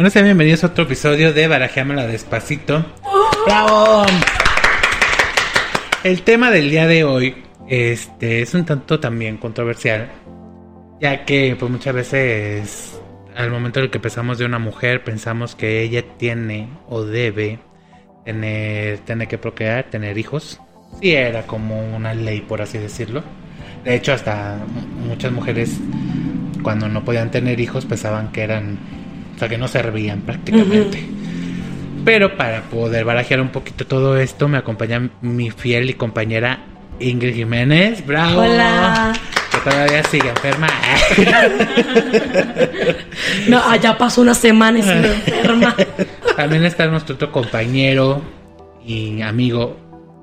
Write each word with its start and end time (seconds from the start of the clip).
Bueno, 0.00 0.08
sean 0.08 0.24
bienvenidos 0.24 0.64
a 0.64 0.68
otro 0.68 0.84
episodio 0.84 1.34
de 1.34 1.46
Barajeámela 1.46 2.06
Despacito. 2.06 2.86
¡Bravo! 3.44 4.06
El 6.02 6.22
tema 6.22 6.50
del 6.50 6.70
día 6.70 6.86
de 6.86 7.04
hoy 7.04 7.34
este, 7.68 8.40
es 8.40 8.54
un 8.54 8.64
tanto 8.64 8.98
también 8.98 9.36
controversial, 9.36 10.08
ya 11.02 11.26
que 11.26 11.54
pues 11.54 11.70
muchas 11.70 11.94
veces 11.94 12.98
al 13.36 13.50
momento 13.50 13.80
en 13.80 13.84
el 13.84 13.90
que 13.90 14.00
pensamos 14.00 14.38
de 14.38 14.46
una 14.46 14.58
mujer 14.58 15.04
pensamos 15.04 15.54
que 15.54 15.82
ella 15.82 16.02
tiene 16.16 16.70
o 16.88 17.04
debe 17.04 17.58
tener, 18.24 19.00
tener 19.00 19.28
que 19.28 19.36
procrear, 19.36 19.90
tener 19.90 20.16
hijos. 20.16 20.62
Sí 21.02 21.12
era 21.12 21.42
como 21.42 21.78
una 21.94 22.14
ley, 22.14 22.40
por 22.40 22.62
así 22.62 22.78
decirlo. 22.78 23.22
De 23.84 23.96
hecho, 23.96 24.14
hasta 24.14 24.60
muchas 25.06 25.30
mujeres 25.30 25.78
cuando 26.62 26.88
no 26.88 27.04
podían 27.04 27.30
tener 27.30 27.60
hijos 27.60 27.84
pensaban 27.84 28.32
que 28.32 28.40
eran, 28.40 28.78
sea, 29.40 29.48
que 29.48 29.58
no 29.58 29.68
servían 29.68 30.20
prácticamente. 30.20 31.02
Pero 32.04 32.36
para 32.36 32.62
poder 32.62 33.04
barajear 33.04 33.40
un 33.40 33.48
poquito 33.48 33.86
todo 33.86 34.16
esto, 34.18 34.48
me 34.48 34.58
acompaña 34.58 35.10
mi 35.20 35.50
fiel 35.50 35.90
y 35.90 35.94
compañera 35.94 36.60
Ingrid 36.98 37.34
Jiménez. 37.34 38.06
¡Bravo! 38.06 38.42
Hola. 38.42 39.12
Que 39.50 39.70
todavía 39.70 40.02
sigue 40.04 40.28
enferma. 40.28 40.68
No, 43.48 43.60
ah, 43.64 43.76
ya 43.76 43.96
pasó 43.98 44.20
una 44.22 44.34
semana 44.34 44.78
y 44.78 44.82
sigo 44.82 44.94
enferma. 44.94 45.74
También 46.36 46.64
está 46.64 46.86
nuestro 46.86 47.14
otro 47.14 47.32
compañero 47.32 48.22
y 48.84 49.20
amigo 49.20 49.76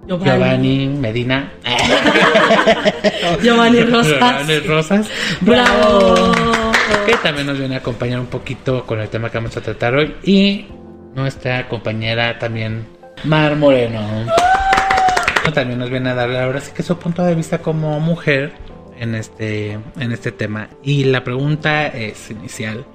Giovanni. 0.07 0.25
Giovanni 0.25 0.87
Medina. 0.87 1.51
Giovanni 3.43 3.81
Rosas. 3.83 4.19
Giovanni 4.19 4.59
Rosas. 4.59 5.07
Bravo. 5.41 6.66
Que 7.05 7.15
también 7.23 7.47
nos 7.47 7.57
viene 7.57 7.75
a 7.75 7.77
acompañar 7.79 8.19
un 8.19 8.27
poquito 8.27 8.85
con 8.85 8.99
el 8.99 9.09
tema 9.09 9.29
que 9.29 9.37
vamos 9.37 9.55
a 9.57 9.61
tratar 9.61 9.95
hoy. 9.95 10.15
Y 10.23 10.67
nuestra 11.15 11.67
compañera 11.67 12.37
también, 12.39 12.85
Mar 13.23 13.55
Moreno. 13.55 14.01
También 15.53 15.79
nos 15.79 15.89
viene 15.89 16.09
a 16.09 16.13
dar 16.13 16.29
ahora 16.35 16.59
sí 16.59 16.71
que 16.75 16.83
su 16.83 16.97
punto 16.97 17.23
de 17.23 17.33
vista 17.33 17.59
como 17.59 17.99
mujer 17.99 18.51
en 18.99 19.15
este, 19.15 19.79
en 19.99 20.11
este 20.11 20.31
tema. 20.31 20.69
Y 20.83 21.05
la 21.05 21.23
pregunta 21.23 21.87
es 21.87 22.29
inicial. 22.31 22.85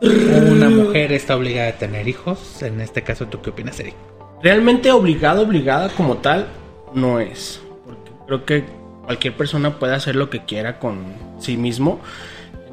¿Una 0.00 0.68
mujer 0.68 1.12
está 1.12 1.36
obligada 1.36 1.70
a 1.70 1.72
tener 1.72 2.06
hijos? 2.06 2.62
En 2.62 2.80
este 2.80 3.02
caso, 3.02 3.26
¿tú 3.26 3.42
qué 3.42 3.50
opinas, 3.50 3.80
Eric? 3.80 3.94
Realmente 4.42 4.92
obligado, 4.92 5.42
obligada 5.42 5.88
como 5.88 6.18
tal, 6.18 6.46
no 6.94 7.18
es. 7.18 7.60
Porque 7.84 8.10
creo 8.26 8.44
que 8.44 8.64
cualquier 9.04 9.34
persona 9.34 9.78
puede 9.78 9.94
hacer 9.94 10.14
lo 10.14 10.30
que 10.30 10.44
quiera 10.44 10.78
con 10.78 10.98
sí 11.40 11.56
mismo. 11.56 12.00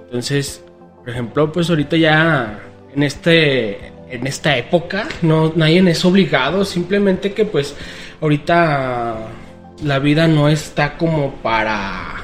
Entonces, 0.06 0.64
por 1.00 1.09
ejemplo, 1.09 1.52
pues 1.52 1.70
ahorita 1.70 1.98
ya 1.98 2.59
en 2.94 3.03
este 3.03 3.92
en 4.09 4.28
esta 4.28 4.56
época 4.58 5.08
no 5.22 5.52
nadie 5.56 5.80
es 5.89 6.06
obligado, 6.06 6.64
simplemente 6.64 7.34
que 7.34 7.45
pues 7.45 7.75
ahorita 8.22 9.16
la 9.83 10.00
vida 10.00 10.28
no 10.28 10.48
está 10.48 10.98
como 10.98 11.33
para 11.36 12.14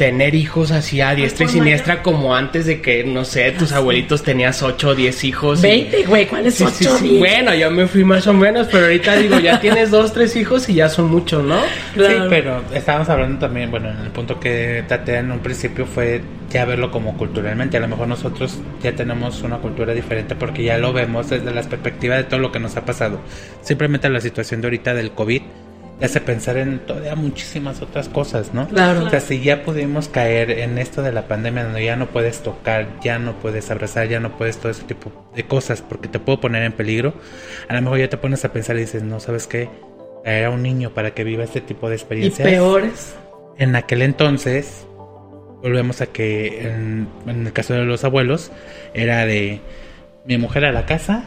tener 0.00 0.34
hijos 0.34 0.70
así 0.70 1.02
a 1.02 1.14
diestra 1.14 1.44
y 1.44 1.48
siniestra 1.50 2.02
como 2.02 2.34
antes 2.34 2.64
de 2.64 2.80
que, 2.80 3.04
no 3.04 3.26
sé, 3.26 3.50
tus 3.52 3.70
abuelitos 3.72 4.22
tenías 4.22 4.62
8 4.62 4.88
o 4.88 4.94
10 4.94 5.24
hijos. 5.24 5.58
y- 5.58 5.62
20, 5.62 6.04
güey, 6.06 6.26
¿cuál 6.26 6.46
es 6.46 6.54
Sí, 6.54 6.64
sí, 6.72 6.86
8? 6.86 6.96
sí. 7.00 7.18
Bueno, 7.18 7.54
yo 7.54 7.70
me 7.70 7.86
fui 7.86 8.02
más 8.02 8.26
o 8.26 8.32
menos, 8.32 8.66
pero 8.72 8.84
ahorita 8.86 9.14
digo, 9.16 9.38
ya 9.38 9.60
tienes 9.60 9.90
dos, 9.90 10.14
tres 10.14 10.34
hijos 10.36 10.66
y 10.70 10.74
ya 10.76 10.88
son 10.88 11.10
muchos, 11.10 11.44
¿no? 11.44 11.60
Claro. 11.92 12.14
Sí, 12.22 12.26
pero 12.30 12.62
estábamos 12.72 13.10
hablando 13.10 13.38
también, 13.40 13.70
bueno, 13.70 13.90
en 13.90 13.98
el 13.98 14.10
punto 14.10 14.40
que 14.40 14.84
traté 14.88 15.16
en 15.18 15.30
un 15.32 15.40
principio 15.40 15.84
fue 15.84 16.22
ya 16.48 16.64
verlo 16.64 16.90
como 16.90 17.18
culturalmente. 17.18 17.76
A 17.76 17.80
lo 17.80 17.88
mejor 17.88 18.08
nosotros 18.08 18.56
ya 18.82 18.92
tenemos 18.96 19.42
una 19.42 19.58
cultura 19.58 19.92
diferente 19.92 20.34
porque 20.34 20.64
ya 20.64 20.78
lo 20.78 20.94
vemos 20.94 21.28
desde 21.28 21.50
la 21.52 21.60
perspectiva 21.62 22.16
de 22.16 22.24
todo 22.24 22.40
lo 22.40 22.50
que 22.52 22.58
nos 22.58 22.74
ha 22.78 22.86
pasado. 22.86 23.20
Simplemente 23.60 24.08
la 24.08 24.22
situación 24.22 24.62
de 24.62 24.68
ahorita 24.68 24.94
del 24.94 25.10
COVID 25.10 25.42
te 26.00 26.06
hace 26.06 26.20
pensar 26.22 26.56
en 26.56 26.78
todavía 26.80 27.14
muchísimas 27.14 27.82
otras 27.82 28.08
cosas, 28.08 28.54
¿no? 28.54 28.66
Claro. 28.68 29.04
O 29.04 29.10
sea, 29.10 29.20
si 29.20 29.42
ya 29.42 29.62
pudimos 29.62 30.08
caer 30.08 30.50
en 30.50 30.78
esto 30.78 31.02
de 31.02 31.12
la 31.12 31.28
pandemia 31.28 31.64
donde 31.64 31.84
ya 31.84 31.94
no 31.94 32.06
puedes 32.06 32.42
tocar, 32.42 32.88
ya 33.02 33.18
no 33.18 33.34
puedes 33.34 33.70
abrazar, 33.70 34.08
ya 34.08 34.18
no 34.18 34.36
puedes 34.38 34.56
todo 34.56 34.72
ese 34.72 34.82
tipo 34.84 35.30
de 35.36 35.44
cosas 35.44 35.82
porque 35.82 36.08
te 36.08 36.18
puedo 36.18 36.40
poner 36.40 36.62
en 36.62 36.72
peligro, 36.72 37.12
a 37.68 37.74
lo 37.74 37.82
mejor 37.82 37.98
ya 37.98 38.08
te 38.08 38.16
pones 38.16 38.44
a 38.46 38.52
pensar 38.52 38.76
y 38.76 38.80
dices, 38.80 39.02
no, 39.02 39.20
¿sabes 39.20 39.46
qué? 39.46 39.68
Traer 40.24 40.46
a 40.46 40.50
un 40.50 40.62
niño 40.62 40.90
para 40.94 41.12
que 41.12 41.22
viva 41.22 41.44
este 41.44 41.60
tipo 41.60 41.88
de 41.90 41.96
Y 41.96 41.98
experiencias. 41.98 42.48
peores. 42.48 43.14
En 43.58 43.76
aquel 43.76 44.00
entonces, 44.00 44.86
volvemos 45.62 46.00
a 46.00 46.06
que 46.06 46.62
en, 46.62 47.08
en 47.26 47.46
el 47.46 47.52
caso 47.52 47.74
de 47.74 47.84
los 47.84 48.04
abuelos, 48.04 48.52
era 48.94 49.26
de 49.26 49.60
mi 50.24 50.38
mujer 50.38 50.64
a 50.64 50.72
la 50.72 50.86
casa, 50.86 51.24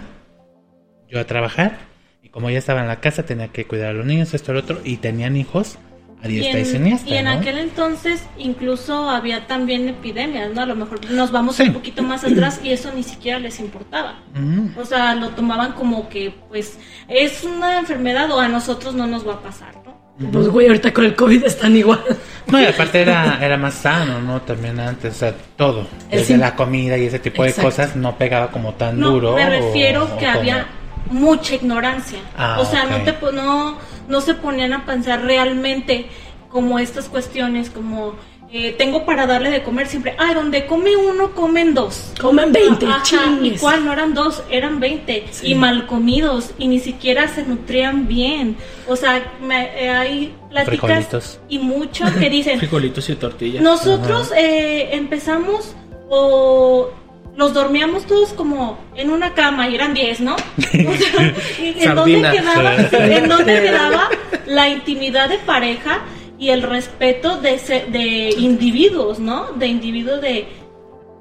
yo 1.07 1.19
a 1.19 1.25
trabajar, 1.25 1.77
y 1.77 1.92
como 2.33 2.49
ya 2.49 2.57
estaba 2.59 2.81
en 2.81 2.87
la 2.89 2.99
casa 2.99 3.23
tenía 3.25 3.47
que 3.49 3.65
cuidar 3.65 3.91
a 3.91 3.93
los 3.93 4.05
niños, 4.05 4.33
esto, 4.33 4.51
lo 4.53 4.59
otro, 4.59 4.81
y 4.83 4.97
tenían 4.97 5.37
hijos 5.37 5.77
a 6.23 6.27
Y 6.27 6.31
diestra 6.33 6.59
y, 6.59 6.63
en, 6.63 6.65
siniestra. 6.65 7.13
y 7.13 7.17
en 7.17 7.25
¿no? 7.25 7.31
aquel 7.31 7.57
entonces 7.59 8.23
incluso 8.37 9.09
había 9.09 9.45
también 9.45 9.87
epidemias, 9.89 10.51
¿no? 10.53 10.61
A 10.61 10.65
lo 10.65 10.75
mejor 10.75 11.09
nos 11.11 11.31
vamos 11.31 11.57
Sí. 11.57 11.63
un 11.63 11.73
poquito 11.73 12.01
más 12.01 12.23
atrás 12.25 12.59
y 12.63 12.71
eso 12.71 12.91
ni 12.95 13.03
siquiera 13.03 13.39
les 13.39 13.59
importaba. 13.59 14.19
Ujú. 14.35 14.81
O 14.81 14.85
sea, 14.85 15.15
lo 15.15 15.29
tomaban 15.29 15.73
como 15.73 16.09
que, 16.09 16.33
pues, 16.49 16.79
es 17.07 17.43
una 17.43 17.77
enfermedad 17.79 18.31
o 18.31 18.39
a 18.39 18.47
nosotros 18.47 18.95
no 18.95 19.05
nos 19.05 19.27
va 19.27 19.33
a 19.35 19.41
pasar, 19.41 19.75
¿no? 19.85 19.93
Pues, 20.31 20.47
güey, 20.47 20.67
ahorita 20.67 20.93
con 20.93 21.05
el 21.05 21.15
COVID 21.15 21.43
están 21.45 21.75
igual. 21.75 22.01
No, 22.47 22.61
y 22.61 22.65
aparte 22.65 23.01
era, 23.01 23.39
era 23.43 23.57
más 23.57 23.73
sano, 23.73 24.19
¿no? 24.21 24.41
También 24.41 24.77
antes, 24.79 25.15
o 25.15 25.17
sea, 25.17 25.33
todo. 25.55 25.87
Desde 26.11 26.37
la 26.37 26.55
comida 26.55 26.97
y 26.97 27.05
ese 27.05 27.17
tipo 27.19 27.43
Exacto. 27.45 27.61
de 27.61 27.65
cosas 27.75 27.95
no 27.95 28.17
pegaba 28.17 28.51
como 28.51 28.73
tan 28.73 28.99
No, 28.99 29.11
duro. 29.11 29.35
me 29.35 29.49
refiero 29.49 30.03
o 30.03 30.17
que 30.17 30.25
había 30.27 30.67
mucha 31.09 31.55
ignorancia. 31.55 32.19
Ah, 32.37 32.57
o 32.59 32.65
sea, 32.65 32.85
no 32.85 33.01
te 33.03 33.13
po- 33.13 33.31
no, 33.31 33.77
no 34.07 34.21
se 34.21 34.33
ponían 34.33 34.73
a 34.73 34.85
pensar 34.85 35.21
realmente 35.23 36.07
como 36.49 36.79
estas 36.79 37.09
cuestiones, 37.09 37.69
como 37.69 38.13
eh, 38.55 38.75
tengo 38.77 39.03
para 39.03 39.25
darle 39.25 39.49
de 39.49 39.63
comer 39.63 39.87
siempre. 39.87 40.15
Ay, 40.19 40.35
donde 40.35 40.67
come 40.67 40.95
uno, 40.95 41.31
comen 41.31 41.73
dos. 41.73 42.13
Comen 42.21 42.51
20, 42.51 42.85
Ajá, 42.85 43.01
chingues. 43.01 43.53
¿Y 43.53 43.57
cuál? 43.57 43.83
No 43.83 43.91
eran 43.91 44.13
dos, 44.13 44.43
eran 44.51 44.79
20. 44.79 45.25
Sí. 45.31 45.47
Y 45.47 45.55
mal 45.55 45.87
comidos. 45.87 46.51
Y 46.59 46.67
ni 46.67 46.79
siquiera 46.79 47.27
se 47.27 47.41
nutrían 47.43 48.07
bien. 48.07 48.55
O 48.87 48.95
sea, 48.95 49.23
me- 49.41 49.83
eh, 49.83 49.89
hay 49.89 50.35
pláticas 50.51 50.79
Frijolitos. 50.81 51.39
y 51.49 51.57
mucho 51.57 52.05
que 52.19 52.29
dicen, 52.29 52.59
Frijolitos 52.59 53.09
y 53.09 53.15
tortillas. 53.15 53.63
nosotros 53.63 54.31
eh, 54.37 54.89
empezamos 54.95 55.73
o 56.09 56.91
los 57.35 57.53
dormíamos 57.53 58.05
todos 58.05 58.33
como 58.33 58.77
en 58.95 59.09
una 59.09 59.33
cama 59.33 59.67
y 59.69 59.75
eran 59.75 59.93
10, 59.93 60.21
¿no? 60.21 60.35
O 60.57 60.93
sea, 60.93 61.33
¿en 61.59 61.95
dónde, 61.95 62.21
quedaba, 62.31 62.75
¿En 62.91 63.27
dónde 63.29 63.61
quedaba 63.61 64.09
la 64.45 64.69
intimidad 64.69 65.29
de 65.29 65.37
pareja 65.39 66.01
y 66.37 66.49
el 66.49 66.61
respeto 66.61 67.37
de, 67.41 67.57
se- 67.59 67.85
de 67.85 68.29
individuos, 68.37 69.19
¿no? 69.19 69.51
De 69.53 69.67
individuos 69.67 70.21
de 70.21 70.47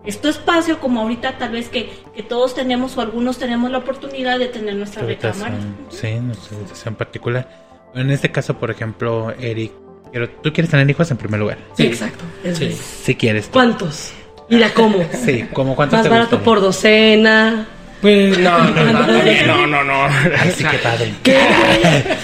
este 0.04 0.28
espacio 0.30 0.80
como 0.80 1.00
ahorita 1.02 1.38
tal 1.38 1.52
vez 1.52 1.68
que, 1.68 1.90
que 2.14 2.22
todos 2.22 2.54
tenemos 2.54 2.96
o 2.98 3.00
algunos 3.00 3.38
tenemos 3.38 3.70
la 3.70 3.78
oportunidad 3.78 4.38
de 4.38 4.48
tener 4.48 4.74
nuestra 4.74 5.02
recámara. 5.06 5.54
sí, 5.90 6.10
nuestra 6.20 6.58
situación 6.58 6.94
particular. 6.96 7.48
En 7.94 8.10
este 8.10 8.30
caso, 8.32 8.58
por 8.58 8.70
ejemplo, 8.70 9.32
Eric, 9.38 9.70
quiero, 10.10 10.28
tú 10.28 10.52
quieres 10.52 10.70
tener 10.70 10.88
hijos 10.90 11.10
en 11.10 11.18
primer 11.18 11.38
lugar. 11.40 11.58
Sí, 11.76 11.84
exacto. 11.86 12.24
Sí. 12.54 12.72
Si 12.72 13.14
quieres. 13.14 13.46
tú. 13.46 13.52
¿Cuántos? 13.52 14.12
¿Y 14.52 14.58
la 14.58 14.70
cómo? 14.70 14.98
Sí, 15.24 15.46
como 15.52 15.74
cuántos 15.76 15.98
Más 15.98 16.02
te 16.04 16.08
barato 16.08 16.36
gustan? 16.36 16.44
por 16.44 16.60
docena. 16.60 17.66
Pues 18.00 18.36
no, 18.40 18.58
no, 18.58 18.92
no, 18.92 19.06
no, 19.46 19.66
no, 19.66 19.84
no. 19.84 20.04
Ay, 20.04 20.50
sí, 20.56 20.64
qué 20.70 20.78
padre. 20.78 21.14
¿Qué? 21.22 21.38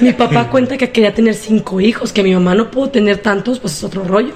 Mi 0.01 0.13
papá 0.13 0.49
cuenta 0.49 0.77
que 0.77 0.91
quería 0.91 1.15
tener 1.15 1.35
cinco 1.35 1.81
hijos, 1.81 2.13
que 2.13 2.23
mi 2.23 2.33
mamá 2.35 2.55
no 2.55 2.71
pudo 2.71 2.91
tener 2.91 3.19
tantos, 3.19 3.61
pues 3.61 3.75
es 3.75 3.85
otro 3.85 4.03
rollo. 4.05 4.33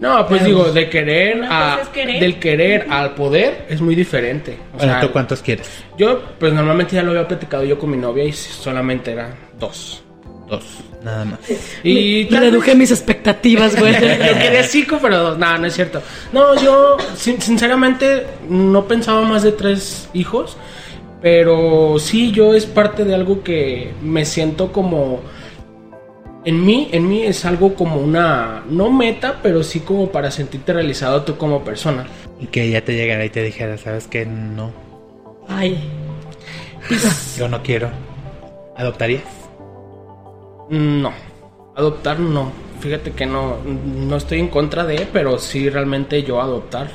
No, 0.00 0.26
pues 0.26 0.42
digo, 0.44 0.72
de 0.72 0.88
querer 0.88 1.36
Una 1.36 1.74
a 1.74 1.78
cosa 1.78 1.82
es 1.82 1.88
querer. 1.90 2.20
del 2.20 2.38
querer 2.40 2.86
al 2.88 3.14
poder 3.14 3.66
es 3.68 3.80
muy 3.82 3.94
diferente. 3.94 4.56
O 4.74 4.78
Bueno, 4.78 4.92
sea, 4.94 5.00
¿tú 5.02 5.12
cuántos 5.12 5.42
quieres? 5.42 5.68
yo 5.98 6.22
pues 6.38 6.52
normalmente 6.54 6.96
ya 6.96 7.02
lo 7.02 7.10
había 7.10 7.28
platicado 7.28 7.64
yo 7.64 7.78
con 7.78 7.90
mi 7.90 7.98
novia 7.98 8.24
y 8.24 8.32
solamente 8.32 9.12
eran 9.12 9.34
dos. 9.58 10.02
Dos, 10.50 10.64
nada 11.04 11.24
más. 11.24 11.38
Y 11.84 12.24
reduje 12.28 12.74
mis 12.74 12.90
expectativas, 12.90 13.78
güey. 13.78 13.92
Yo 13.94 14.34
quería 14.34 14.64
cinco, 14.64 14.98
pero 15.00 15.18
dos. 15.18 15.38
No, 15.38 15.56
no 15.58 15.66
es 15.66 15.74
cierto. 15.74 16.02
No, 16.32 16.60
yo 16.60 16.96
sin- 17.16 17.40
sinceramente 17.40 18.26
no 18.48 18.86
pensaba 18.88 19.22
más 19.22 19.44
de 19.44 19.52
tres 19.52 20.08
hijos. 20.12 20.56
Pero 21.22 21.98
sí, 21.98 22.32
yo 22.32 22.54
es 22.54 22.64
parte 22.66 23.04
de 23.04 23.14
algo 23.14 23.42
que 23.42 23.92
me 24.02 24.24
siento 24.24 24.72
como... 24.72 25.20
En 26.46 26.64
mí, 26.64 26.88
en 26.92 27.06
mí 27.08 27.22
es 27.24 27.44
algo 27.44 27.74
como 27.74 27.96
una... 28.00 28.64
No 28.70 28.90
meta, 28.90 29.38
pero 29.42 29.62
sí 29.62 29.80
como 29.80 30.10
para 30.10 30.30
sentirte 30.30 30.72
realizado 30.72 31.22
tú 31.22 31.36
como 31.36 31.62
persona. 31.62 32.06
Y 32.40 32.46
que 32.46 32.62
ella 32.64 32.82
te 32.84 32.94
llegara 32.94 33.22
y 33.24 33.28
te 33.28 33.42
dijera, 33.42 33.76
¿sabes 33.76 34.06
qué? 34.06 34.24
No, 34.24 34.72
Ay. 35.46 35.78
yo 37.36 37.48
no 37.48 37.62
quiero. 37.62 37.90
¿Adoptarías? 38.76 39.22
No. 40.70 41.12
Adoptar 41.76 42.18
no. 42.18 42.50
Fíjate 42.80 43.10
que 43.12 43.26
no, 43.26 43.58
no 43.64 44.16
estoy 44.16 44.38
en 44.40 44.48
contra 44.48 44.84
de, 44.86 45.06
pero 45.12 45.38
sí 45.38 45.68
realmente 45.68 46.22
yo 46.22 46.40
adoptar. 46.40 46.88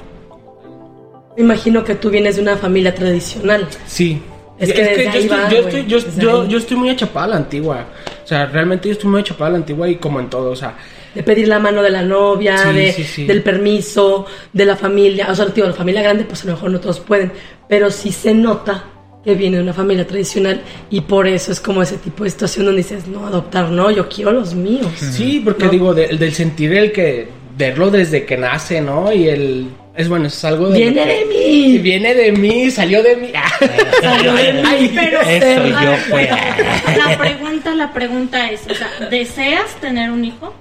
Me 1.38 1.44
imagino 1.44 1.84
que 1.84 1.96
tú 1.96 2.10
vienes 2.10 2.38
de 2.38 2.42
una 2.42 2.58
familia 2.58 2.96
tradicional. 2.96 3.68
Sí. 3.86 4.22
Es 4.58 4.72
que 4.72 4.80
yo, 4.84 4.88
estoy, 5.10 5.28
va, 5.28 5.50
yo, 5.50 5.58
estoy, 5.60 5.86
yo, 5.86 6.00
desde 6.00 6.22
yo- 6.22 6.42
ahí. 6.44 6.48
yo 6.48 6.58
estoy 6.58 6.78
muy 6.78 6.90
achapada 6.90 7.26
a 7.26 7.30
la 7.30 7.36
antigua. 7.38 7.86
O 8.24 8.28
sea, 8.28 8.46
realmente 8.46 8.88
yo 8.88 8.94
estoy 8.94 9.10
muy 9.12 9.20
achapada 9.20 9.50
a 9.50 9.52
la 9.52 9.58
antigua 9.58 9.88
y 9.90 9.96
como 9.98 10.20
en 10.22 10.30
todo, 10.30 10.52
o 10.52 10.56
sea, 10.56 10.78
De 11.14 11.24
pedir 11.24 11.48
la 11.48 11.60
mano 11.60 11.82
de 11.84 11.90
la 11.92 12.02
novia, 12.02 12.58
Sí, 12.58 12.74
de, 12.74 12.92
sí, 12.94 13.04
sí. 13.04 13.26
del 13.26 13.42
permiso, 13.44 14.26
de 14.54 14.66
la 14.66 14.76
familia. 14.76 15.28
O 15.30 15.36
sea, 15.36 15.46
tío, 15.48 15.66
la 15.68 15.74
familia 15.74 16.02
grande, 16.02 16.24
pues 16.24 16.44
a 16.44 16.48
lo 16.48 16.54
mejor 16.54 16.72
no 16.72 16.80
todos 16.80 17.00
pueden. 17.02 17.32
Pero 17.70 17.90
sí 17.92 18.12
se 18.12 18.34
nota 18.34 18.84
que 19.26 19.34
viene 19.36 19.58
de 19.58 19.64
una 19.64 19.74
familia 19.74 20.06
tradicional 20.08 20.62
y 20.92 21.02
por 21.02 21.28
eso 21.28 21.52
es 21.52 21.60
como 21.60 21.82
ese 21.82 21.98
tipo 21.98 22.24
de 22.24 22.30
situación 22.30 22.66
donde 22.68 22.84
dices, 22.84 23.08
no, 23.08 23.26
adoptar, 23.26 23.70
no, 23.70 23.90
yo 23.92 24.08
quiero 24.08 24.32
los 24.32 24.54
míos. 24.54 24.88
sí, 24.96 25.42
porque 25.44 25.66
¿No? 25.66 25.72
digo, 25.72 25.94
de- 25.96 26.16
del 26.16 26.32
sentir 26.34 26.72
el 26.74 26.92
que 26.92 27.28
verlo 27.58 27.90
desde 27.90 28.26
que 28.26 28.38
nace, 28.38 28.82
¿no? 28.82 29.12
Y 29.12 29.28
el 29.28 29.68
es 29.96 30.10
bueno, 30.10 30.28
es 30.28 30.44
algo 30.44 30.68
de 30.70 30.78
Viene 30.78 31.06
de 31.06 31.26
mí. 31.26 31.78
Viene 31.80 32.14
de 32.14 32.32
mí, 32.34 32.70
salió 32.70 33.02
de 33.02 33.16
mí. 33.16 33.32
Salió 34.02 34.34
de 34.34 34.54
mí. 34.54 34.92
Pero 34.94 35.22
Eso 35.22 35.62
a 35.78 35.84
yo 35.86 35.96
fue. 36.10 36.30
la 36.98 37.18
pregunta, 37.18 37.74
la 37.76 37.94
pregunta 37.94 38.52
es, 38.52 38.62
o 38.70 38.74
sea, 38.76 38.90
¿deseas 39.10 39.74
tener 39.80 40.12
un 40.12 40.26
hijo? 40.26 40.54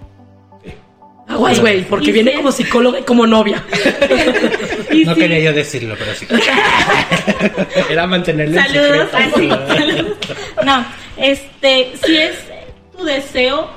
Aguas, 1.27 1.59
güey, 1.61 1.83
porque 1.85 2.13
viene 2.13 2.31
si- 2.33 2.37
como 2.37 2.53
psicóloga 2.53 2.99
y 3.01 3.03
como 3.03 3.27
novia. 3.27 3.63
Y 4.93 5.05
No 5.05 5.15
si- 5.15 5.21
quería 5.23 5.41
yo 5.41 5.53
decirlo, 5.53 5.97
pero 5.99 6.15
sí. 6.15 6.27
Era 7.91 8.07
mantenerle 8.07 8.59
en 8.61 8.65
Saludos, 8.67 9.09
secreto. 9.11 9.17
ay, 9.17 9.33
sí, 9.37 9.49
saludos. 9.77 10.17
No, 10.65 10.87
este, 11.17 11.93
si 12.05 12.17
es 12.17 12.37
tu 12.97 13.05
deseo, 13.05 13.69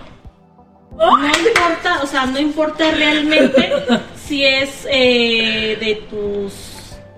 no 0.96 1.28
importa, 1.28 2.02
o 2.04 2.06
sea, 2.08 2.26
no 2.28 2.38
importa 2.40 2.92
realmente 2.92 3.72
si 4.28 4.44
es 4.46 4.88
eh, 4.92 5.78
de 5.80 5.96
tus 6.10 6.54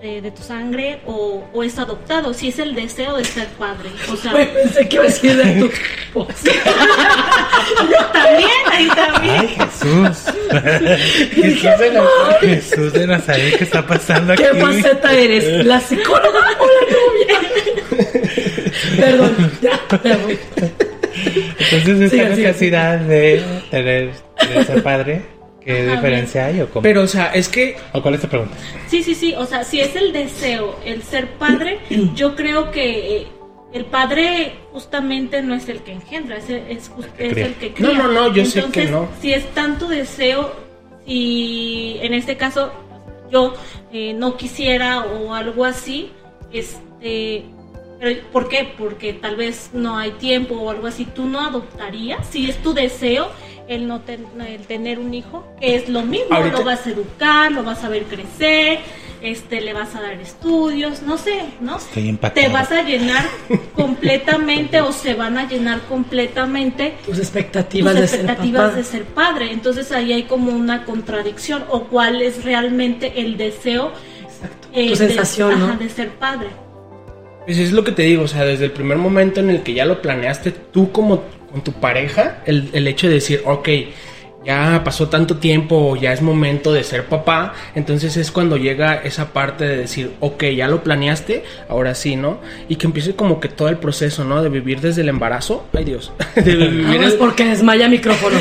eh, 0.02 0.20
de 0.22 0.30
tu 0.30 0.42
sangre 0.42 1.00
o, 1.06 1.44
o 1.52 1.62
es 1.62 1.78
adoptado, 1.78 2.32
si 2.32 2.48
es 2.48 2.58
el 2.58 2.74
deseo 2.74 3.16
de 3.16 3.24
ser 3.24 3.46
padre, 3.58 3.90
o 4.10 4.16
sea, 4.16 4.32
pensé 4.32 4.88
que 4.88 4.96
iba 4.96 5.04
a 5.04 5.06
decir 5.08 5.36
de 5.36 5.60
tu 5.60 5.66
esposa. 5.66 6.50
también, 8.12 8.50
ahí 8.70 8.88
también. 8.88 9.36
Ay, 9.40 9.48
Jesús. 9.48 10.34
Jesús 11.34 11.78
de 11.78 11.90
la- 11.92 12.38
Jesús 12.40 12.92
de 12.94 13.06
Nazaret, 13.06 13.58
¿qué 13.58 13.64
está 13.64 13.86
pasando 13.86 14.32
aquí? 14.32 14.42
¿Qué 14.42 14.58
faceta 14.60 15.12
eres? 15.12 15.66
¿La 15.66 15.80
psicóloga 15.80 16.40
o 16.58 16.66
la 16.66 16.84
novia? 16.96 17.50
Perdón, 18.96 19.52
ya, 19.60 19.80
ya 20.02 20.16
voy. 20.16 20.38
Entonces, 21.72 22.00
esta 22.12 22.16
siga, 22.16 22.28
necesidad 22.30 22.98
de 23.00 23.42
tener, 23.70 24.10
de 24.54 24.64
ser 24.64 24.82
padre, 24.82 25.22
¿qué 25.60 25.82
Ajá, 25.82 25.96
diferencia 25.96 26.46
hay 26.46 26.60
o 26.60 26.70
cómo? 26.70 26.82
Pero, 26.82 27.02
o 27.02 27.06
sea, 27.06 27.32
es 27.34 27.48
que 27.48 27.76
¿O 27.92 28.02
cuál 28.02 28.14
es 28.14 28.20
tu 28.20 28.28
pregunta? 28.28 28.56
Sí, 28.88 29.02
sí, 29.02 29.14
sí, 29.14 29.34
o 29.36 29.46
sea, 29.46 29.64
si 29.64 29.80
es 29.80 29.94
el 29.96 30.12
deseo, 30.12 30.78
el 30.84 31.02
ser 31.02 31.28
padre, 31.34 31.80
yo 32.14 32.36
creo 32.36 32.70
que 32.70 33.16
eh, 33.16 33.26
el 33.72 33.84
padre 33.84 34.54
justamente 34.72 35.42
no 35.42 35.54
es 35.54 35.68
el 35.68 35.80
que 35.80 35.92
engendra, 35.92 36.38
es 36.38 36.50
el, 36.50 36.66
es 36.68 36.90
es 37.18 37.36
el 37.36 37.54
que 37.54 37.72
cría. 37.72 37.88
No, 37.88 37.94
no, 37.94 38.08
no, 38.08 38.34
yo 38.34 38.44
sé 38.44 38.60
Entonces, 38.60 38.86
que 38.86 38.90
no. 38.90 39.08
Si 39.20 39.32
es 39.32 39.46
tanto 39.54 39.88
deseo, 39.88 40.52
si 41.06 41.98
en 42.02 42.14
este 42.14 42.36
caso 42.36 42.72
yo 43.30 43.54
eh, 43.92 44.12
no 44.14 44.36
quisiera 44.36 45.00
o 45.04 45.34
algo 45.34 45.64
así, 45.64 46.10
este... 46.52 47.44
Pero, 48.00 48.22
¿Por 48.32 48.48
qué? 48.48 48.66
Porque 48.78 49.12
tal 49.12 49.36
vez 49.36 49.70
no 49.74 49.98
hay 49.98 50.12
tiempo 50.12 50.54
o 50.54 50.70
algo 50.70 50.86
así. 50.86 51.04
¿Tú 51.04 51.26
no 51.26 51.38
adoptarías? 51.40 52.26
Si 52.28 52.48
es 52.48 52.56
tu 52.62 52.72
deseo 52.72 53.28
el 53.70 53.86
no 53.86 54.00
ten- 54.00 54.26
el 54.46 54.62
tener 54.66 54.98
un 54.98 55.14
hijo, 55.14 55.46
que 55.60 55.76
es 55.76 55.88
lo 55.88 56.02
mismo, 56.02 56.34
Ahorita- 56.34 56.58
lo 56.58 56.64
vas 56.64 56.86
a 56.86 56.90
educar, 56.90 57.52
lo 57.52 57.62
vas 57.62 57.84
a 57.84 57.88
ver 57.88 58.02
crecer, 58.04 58.80
este, 59.22 59.60
le 59.60 59.72
vas 59.72 59.94
a 59.94 60.00
dar 60.02 60.14
estudios, 60.14 61.02
no 61.02 61.16
sé, 61.18 61.44
¿no? 61.60 61.76
Estoy 61.76 62.08
impactado. 62.08 62.46
Te 62.46 62.52
vas 62.52 62.72
a 62.72 62.82
llenar 62.82 63.24
completamente 63.76 64.80
o 64.80 64.92
se 64.92 65.14
van 65.14 65.38
a 65.38 65.48
llenar 65.48 65.80
completamente 65.82 66.94
Tus 67.04 67.10
tus 67.16 67.18
expectativas 67.18 67.94
de 67.94 68.08
ser 68.08 68.20
expectativas 68.20 68.62
papá. 68.62 68.76
de 68.76 68.84
ser 68.84 69.04
padre. 69.04 69.52
Entonces 69.52 69.92
ahí 69.92 70.12
hay 70.12 70.24
como 70.24 70.52
una 70.52 70.84
contradicción 70.84 71.64
o 71.70 71.84
cuál 71.84 72.22
es 72.22 72.44
realmente 72.44 73.20
el 73.20 73.36
deseo 73.36 73.92
Exacto. 74.24 74.68
eh, 74.72 74.84
Tu 74.86 74.90
de- 74.90 74.96
sensación, 74.96 75.52
ajá, 75.52 75.66
¿no? 75.74 75.76
de 75.78 75.88
ser 75.88 76.08
padre. 76.10 76.48
Pues 77.46 77.58
es 77.58 77.72
lo 77.72 77.84
que 77.84 77.92
te 77.92 78.02
digo, 78.02 78.24
o 78.24 78.28
sea, 78.28 78.44
desde 78.44 78.64
el 78.66 78.70
primer 78.72 78.96
momento 78.98 79.40
en 79.40 79.50
el 79.50 79.62
que 79.62 79.74
ya 79.74 79.84
lo 79.84 80.00
planeaste 80.02 80.50
tú 80.50 80.92
como 80.92 81.22
con 81.50 81.62
tu 81.62 81.72
pareja, 81.72 82.42
el, 82.46 82.70
el 82.72 82.86
hecho 82.88 83.08
de 83.08 83.14
decir, 83.14 83.42
ok, 83.44 83.68
ya 84.44 84.80
pasó 84.84 85.08
tanto 85.08 85.36
tiempo, 85.36 85.96
ya 85.96 86.12
es 86.12 86.22
momento 86.22 86.72
de 86.72 86.82
ser 86.82 87.04
papá, 87.06 87.52
entonces 87.74 88.16
es 88.16 88.30
cuando 88.30 88.56
llega 88.56 88.94
esa 88.96 89.32
parte 89.32 89.66
de 89.66 89.76
decir, 89.76 90.12
ok, 90.20 90.44
ya 90.56 90.66
lo 90.66 90.82
planeaste, 90.82 91.44
ahora 91.68 91.94
sí, 91.94 92.16
¿no? 92.16 92.40
Y 92.68 92.76
que 92.76 92.86
empiece 92.86 93.14
como 93.14 93.38
que 93.38 93.48
todo 93.48 93.68
el 93.68 93.76
proceso, 93.76 94.24
¿no? 94.24 94.42
De 94.42 94.48
vivir 94.48 94.80
desde 94.80 95.02
el 95.02 95.10
embarazo, 95.10 95.66
ay 95.74 95.84
Dios, 95.84 96.12
de 96.34 96.56
vivir, 96.56 97.00
Aguas 97.00 97.14
porque 97.14 97.44
desmaya 97.44 97.88
micrófono. 97.88 98.38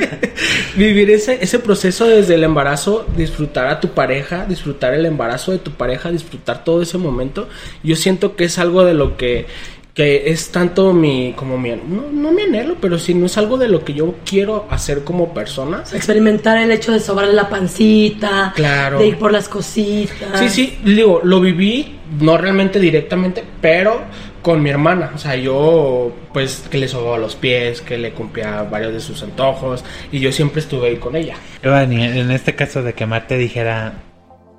vivir 0.76 1.10
ese, 1.10 1.38
ese 1.40 1.60
proceso 1.60 2.08
desde 2.08 2.34
el 2.34 2.42
embarazo, 2.42 3.06
disfrutar 3.16 3.68
a 3.68 3.78
tu 3.78 3.90
pareja, 3.90 4.46
disfrutar 4.46 4.94
el 4.94 5.06
embarazo 5.06 5.52
de 5.52 5.58
tu 5.58 5.70
pareja, 5.70 6.10
disfrutar 6.10 6.64
todo 6.64 6.82
ese 6.82 6.98
momento. 6.98 7.48
Yo 7.84 7.94
siento 7.94 8.34
que 8.34 8.44
es 8.44 8.58
algo 8.58 8.84
de 8.84 8.94
lo 8.94 9.16
que, 9.16 9.46
que 9.94 10.30
es 10.30 10.50
tanto 10.50 10.92
mi, 10.92 11.32
como 11.34 11.58
mi, 11.58 11.70
no, 11.70 12.10
no 12.12 12.32
mi 12.32 12.42
anhelo, 12.42 12.76
pero 12.80 12.98
sí, 12.98 13.14
no 13.14 13.26
es 13.26 13.36
algo 13.36 13.58
de 13.58 13.68
lo 13.68 13.84
que 13.84 13.92
yo 13.92 14.14
quiero 14.24 14.66
hacer 14.70 15.04
como 15.04 15.34
persona. 15.34 15.82
Experimentar 15.92 16.58
el 16.58 16.70
hecho 16.70 16.92
de 16.92 17.00
sobarle 17.00 17.32
la 17.32 17.48
pancita. 17.48 18.52
Claro. 18.54 18.98
De 18.98 19.08
ir 19.08 19.18
por 19.18 19.32
las 19.32 19.48
cositas. 19.48 20.38
Sí, 20.38 20.48
sí, 20.48 20.78
digo, 20.84 21.20
lo 21.24 21.40
viví, 21.40 21.98
no 22.20 22.38
realmente 22.38 22.78
directamente, 22.78 23.44
pero 23.60 24.02
con 24.42 24.62
mi 24.62 24.70
hermana. 24.70 25.12
O 25.14 25.18
sea, 25.18 25.36
yo, 25.36 26.12
pues, 26.32 26.64
que 26.70 26.78
le 26.78 26.88
sobaba 26.88 27.18
los 27.18 27.36
pies, 27.36 27.80
que 27.82 27.98
le 27.98 28.12
cumplía 28.12 28.62
varios 28.62 28.92
de 28.92 29.00
sus 29.00 29.22
antojos, 29.22 29.84
y 30.12 30.20
yo 30.20 30.32
siempre 30.32 30.60
estuve 30.60 30.88
ahí 30.88 30.96
con 30.96 31.16
ella. 31.16 31.36
En 31.62 32.30
este 32.30 32.54
caso 32.54 32.82
de 32.82 32.94
que 32.94 33.06
Marte 33.06 33.36
dijera, 33.36 33.94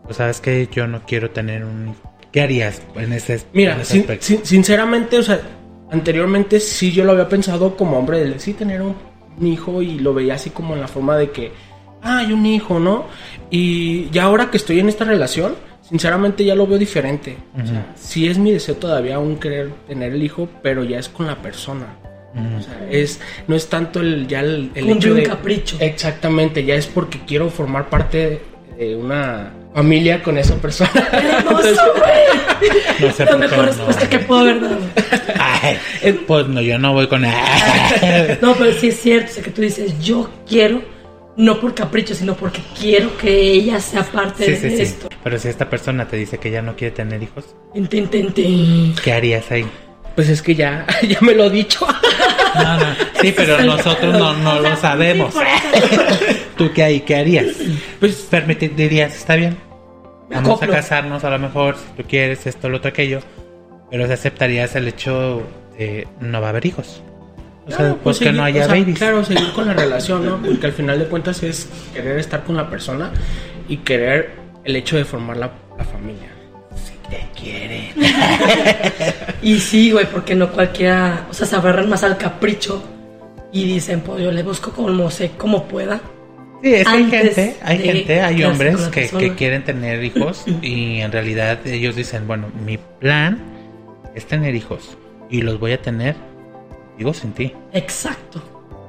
pues 0.03 0.17
sabes 0.17 0.41
que 0.41 0.67
yo 0.71 0.87
no 0.87 1.03
quiero 1.05 1.31
tener 1.31 1.63
un... 1.63 1.95
¿Qué 2.31 2.41
harías 2.41 2.81
en 2.95 3.13
ese, 3.13 3.41
Mira, 3.53 3.75
en 3.75 3.81
ese 3.81 3.91
sin- 3.93 4.01
aspecto? 4.01 4.25
sin- 4.25 4.45
sinceramente, 4.45 5.17
o 5.17 5.23
sea, 5.23 5.39
anteriormente 5.91 6.59
sí 6.59 6.91
yo 6.91 7.03
lo 7.03 7.11
había 7.13 7.27
pensado 7.27 7.75
como 7.75 7.97
hombre, 7.97 8.23
de 8.23 8.39
sí 8.39 8.53
tener 8.53 8.81
un, 8.81 8.95
un 9.39 9.47
hijo 9.47 9.81
y 9.81 9.99
lo 9.99 10.13
veía 10.13 10.35
así 10.35 10.49
como 10.49 10.73
en 10.73 10.81
la 10.81 10.87
forma 10.87 11.17
de 11.17 11.31
que, 11.31 11.51
ah, 12.01 12.19
hay 12.19 12.31
un 12.31 12.45
hijo, 12.45 12.79
¿no? 12.79 13.05
Y 13.49 14.09
ya 14.11 14.23
ahora 14.23 14.49
que 14.49 14.57
estoy 14.57 14.79
en 14.79 14.87
esta 14.89 15.03
relación, 15.03 15.55
sinceramente 15.81 16.45
ya 16.45 16.55
lo 16.55 16.65
veo 16.67 16.77
diferente. 16.77 17.37
O 17.61 17.65
sea, 17.65 17.91
sí 17.95 18.27
es 18.27 18.37
mi 18.37 18.51
deseo 18.53 18.75
todavía 18.75 19.15
aún 19.15 19.35
querer 19.37 19.69
tener 19.87 20.13
el 20.13 20.23
hijo, 20.23 20.47
pero 20.63 20.83
ya 20.85 20.99
es 20.99 21.09
con 21.09 21.27
la 21.27 21.41
persona. 21.41 21.97
O 22.33 22.61
sea, 22.61 22.87
es, 22.89 23.19
no 23.49 23.57
es 23.57 23.67
tanto 23.67 23.99
el, 23.99 24.25
ya 24.25 24.39
el, 24.39 24.71
el 24.73 24.85
Cumple 24.85 24.93
hecho 24.93 25.09
un 25.09 25.15
de... 25.17 25.23
capricho. 25.23 25.75
Exactamente, 25.81 26.63
ya 26.63 26.75
es 26.75 26.87
porque 26.87 27.19
quiero 27.27 27.49
formar 27.49 27.89
parte 27.89 28.39
de 28.77 28.95
una 28.95 29.51
familia 29.73 30.21
con 30.23 30.37
esa 30.37 30.55
persona. 30.55 30.91
Hermoso, 31.11 31.67
Entonces, 31.67 31.77
güey. 31.97 32.71
No 32.99 33.11
sé 33.11 33.25
La 33.25 33.37
mejor 33.37 33.57
no. 33.59 33.65
respuesta 33.65 34.09
que 34.09 34.19
puedo 34.19 34.41
haber 34.41 34.61
dado. 34.61 34.77
Ay, 35.39 35.77
pues 36.27 36.47
no, 36.47 36.61
yo 36.61 36.77
no 36.77 36.93
voy 36.93 37.07
con... 37.07 37.21
No, 38.41 38.53
pero 38.55 38.73
sí 38.73 38.89
es 38.89 38.99
cierto, 38.99 39.31
o 39.31 39.33
sea, 39.33 39.43
que 39.43 39.51
tú 39.51 39.61
dices, 39.61 39.99
yo 39.99 40.29
quiero, 40.47 40.81
no 41.37 41.59
por 41.59 41.73
capricho, 41.73 42.13
sino 42.15 42.35
porque 42.35 42.61
quiero 42.79 43.15
que 43.17 43.31
ella 43.51 43.79
sea 43.79 44.03
parte 44.03 44.45
Sí, 44.45 44.51
de 44.51 44.57
sí, 44.57 44.75
sí. 44.77 44.81
esto. 44.83 45.09
Pero 45.23 45.39
si 45.39 45.47
esta 45.47 45.69
persona 45.69 46.07
te 46.07 46.17
dice 46.17 46.37
que 46.37 46.51
ya 46.51 46.61
no 46.61 46.75
quiere 46.75 46.95
tener 46.95 47.21
hijos. 47.23 47.45
¿qué 49.03 49.13
harías 49.13 49.49
ahí? 49.51 49.65
Pues 50.15 50.29
es 50.29 50.41
que 50.41 50.55
ya, 50.55 50.85
ya 51.01 51.17
me 51.21 51.33
lo 51.33 51.45
he 51.45 51.49
dicho. 51.49 51.85
No, 52.55 52.77
no. 52.77 52.85
Sí, 53.21 53.33
pero 53.35 53.61
nosotros 53.63 54.17
no, 54.17 54.33
no 54.33 54.59
lo 54.59 54.75
sabemos. 54.75 55.33
¿Tú 56.57 56.71
qué 56.73 56.83
hay? 56.83 56.99
¿Qué 57.01 57.15
harías? 57.15 57.47
Pues 57.99 58.15
Permitir, 58.29 58.75
dirías, 58.75 59.15
está 59.15 59.35
bien. 59.35 59.57
Vamos 60.29 60.61
a 60.61 60.67
casarnos 60.67 61.23
a 61.23 61.29
lo 61.29 61.39
mejor, 61.39 61.75
si 61.75 62.01
tú 62.01 62.07
quieres 62.07 62.47
esto, 62.47 62.69
lo 62.69 62.77
otro, 62.77 62.89
aquello. 62.89 63.19
Pero 63.89 64.05
aceptarías 64.05 64.75
el 64.75 64.87
hecho 64.87 65.43
de 65.77 66.07
no 66.21 66.39
va 66.39 66.47
a 66.47 66.49
haber 66.51 66.65
hijos. 66.65 67.03
O 67.67 67.71
sea, 67.71 67.95
pues 67.95 68.19
que 68.19 68.31
no 68.31 68.43
haya 68.43 68.63
o 68.63 68.65
sea, 68.65 68.75
babies. 68.75 68.97
Claro, 68.97 69.23
seguir 69.23 69.51
con 69.53 69.67
la 69.67 69.73
relación, 69.73 70.25
¿no? 70.25 70.41
Porque 70.41 70.65
al 70.65 70.73
final 70.73 70.99
de 70.99 71.05
cuentas 71.05 71.43
es 71.43 71.69
querer 71.93 72.17
estar 72.17 72.43
con 72.43 72.55
la 72.57 72.69
persona 72.69 73.11
y 73.67 73.77
querer 73.77 74.31
el 74.63 74.75
hecho 74.75 74.97
de 74.97 75.05
formar 75.05 75.37
la, 75.37 75.51
la 75.77 75.83
familia. 75.83 76.29
Te 77.11 77.27
quiere. 77.39 77.93
Y 79.43 79.59
sí, 79.59 79.91
güey, 79.91 80.05
porque 80.05 80.35
no 80.35 80.51
cualquiera, 80.51 81.25
o 81.29 81.33
sea, 81.33 81.47
se 81.47 81.55
aferran 81.55 81.89
más 81.89 82.03
al 82.03 82.17
capricho 82.17 82.83
y 83.51 83.65
dicen, 83.65 84.01
pues 84.01 84.23
yo 84.23 84.31
le 84.31 84.43
busco 84.43 84.71
como 84.71 85.09
sé, 85.09 85.31
como 85.35 85.67
pueda. 85.67 85.99
Sí, 86.61 86.75
es 86.75 86.87
que 86.87 86.93
hay 86.93 87.09
gente, 87.09 87.55
hay 87.63 87.77
gente, 87.79 88.21
hay 88.21 88.43
hombres 88.43 88.77
que, 88.89 89.09
que 89.09 89.33
quieren 89.33 89.63
tener 89.63 90.03
hijos 90.05 90.43
y 90.61 90.99
en 91.01 91.11
realidad 91.11 91.65
ellos 91.65 91.95
dicen, 91.95 92.27
bueno, 92.27 92.51
mi 92.63 92.77
plan 92.77 93.39
es 94.13 94.27
tener 94.27 94.53
hijos 94.53 94.95
y 95.27 95.41
los 95.41 95.59
voy 95.59 95.71
a 95.71 95.81
tener, 95.81 96.15
digo, 96.99 97.11
sin 97.13 97.33
ti. 97.33 97.53
Exacto. 97.73 98.43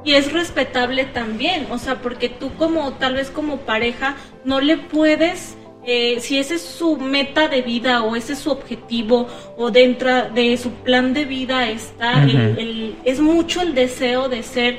Y 0.05 0.15
es 0.15 0.33
respetable 0.33 1.07
también, 1.07 1.67
o 1.71 1.79
sea, 1.79 2.03
porque 2.03 2.29
tú 2.29 2.53
como 2.57 2.93
tal 2.95 3.15
vez 3.15 3.31
como 3.31 3.61
pareja 3.61 4.17
no 4.45 4.61
le 4.61 4.77
puedes 4.77 5.57
eh, 5.85 6.19
si 6.21 6.39
ese 6.39 6.55
es 6.57 6.63
su 6.63 6.97
meta 6.97 7.49
de 7.49 7.63
vida 7.63 8.03
o 8.05 8.15
ese 8.17 8.35
es 8.35 8.39
su 8.39 8.51
objetivo 8.51 9.27
o 9.57 9.71
dentro 9.71 10.31
de 10.31 10.57
su 10.57 10.71
plan 10.71 11.13
de 11.13 11.25
vida 11.25 11.69
está, 11.71 12.23
el- 12.23 12.59
el- 12.59 12.97
es 13.05 13.21
mucho 13.21 13.61
el 13.63 13.75
deseo 13.75 14.29
de 14.29 14.43
ser 14.43 14.79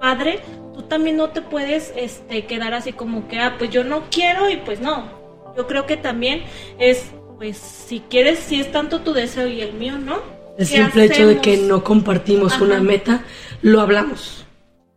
padre, 0.00 0.40
tú 0.74 0.82
también 0.82 1.16
no 1.16 1.30
te 1.30 1.42
puedes 1.42 1.92
este, 1.96 2.44
quedar 2.46 2.74
así 2.74 2.92
como 2.92 3.26
que, 3.28 3.38
ah, 3.40 3.56
pues 3.58 3.70
yo 3.70 3.82
no 3.82 4.04
quiero 4.10 4.48
y 4.50 4.56
pues 4.58 4.80
no. 4.80 5.08
Yo 5.56 5.66
creo 5.66 5.86
que 5.86 5.96
también 5.96 6.42
es, 6.78 7.06
pues 7.38 7.56
si 7.56 8.00
quieres, 8.00 8.38
si 8.38 8.60
es 8.60 8.70
tanto 8.70 9.00
tu 9.00 9.12
deseo 9.14 9.48
y 9.48 9.62
el 9.62 9.72
mío, 9.72 9.98
¿no? 9.98 10.16
El 10.58 10.66
¿Qué 10.68 10.76
simple 10.76 11.04
hecho 11.06 11.26
de 11.26 11.38
que 11.40 11.56
no 11.56 11.82
compartimos 11.82 12.52
Ajá. 12.54 12.64
una 12.64 12.80
meta, 12.80 13.24
lo 13.62 13.80
hablamos. 13.80 14.44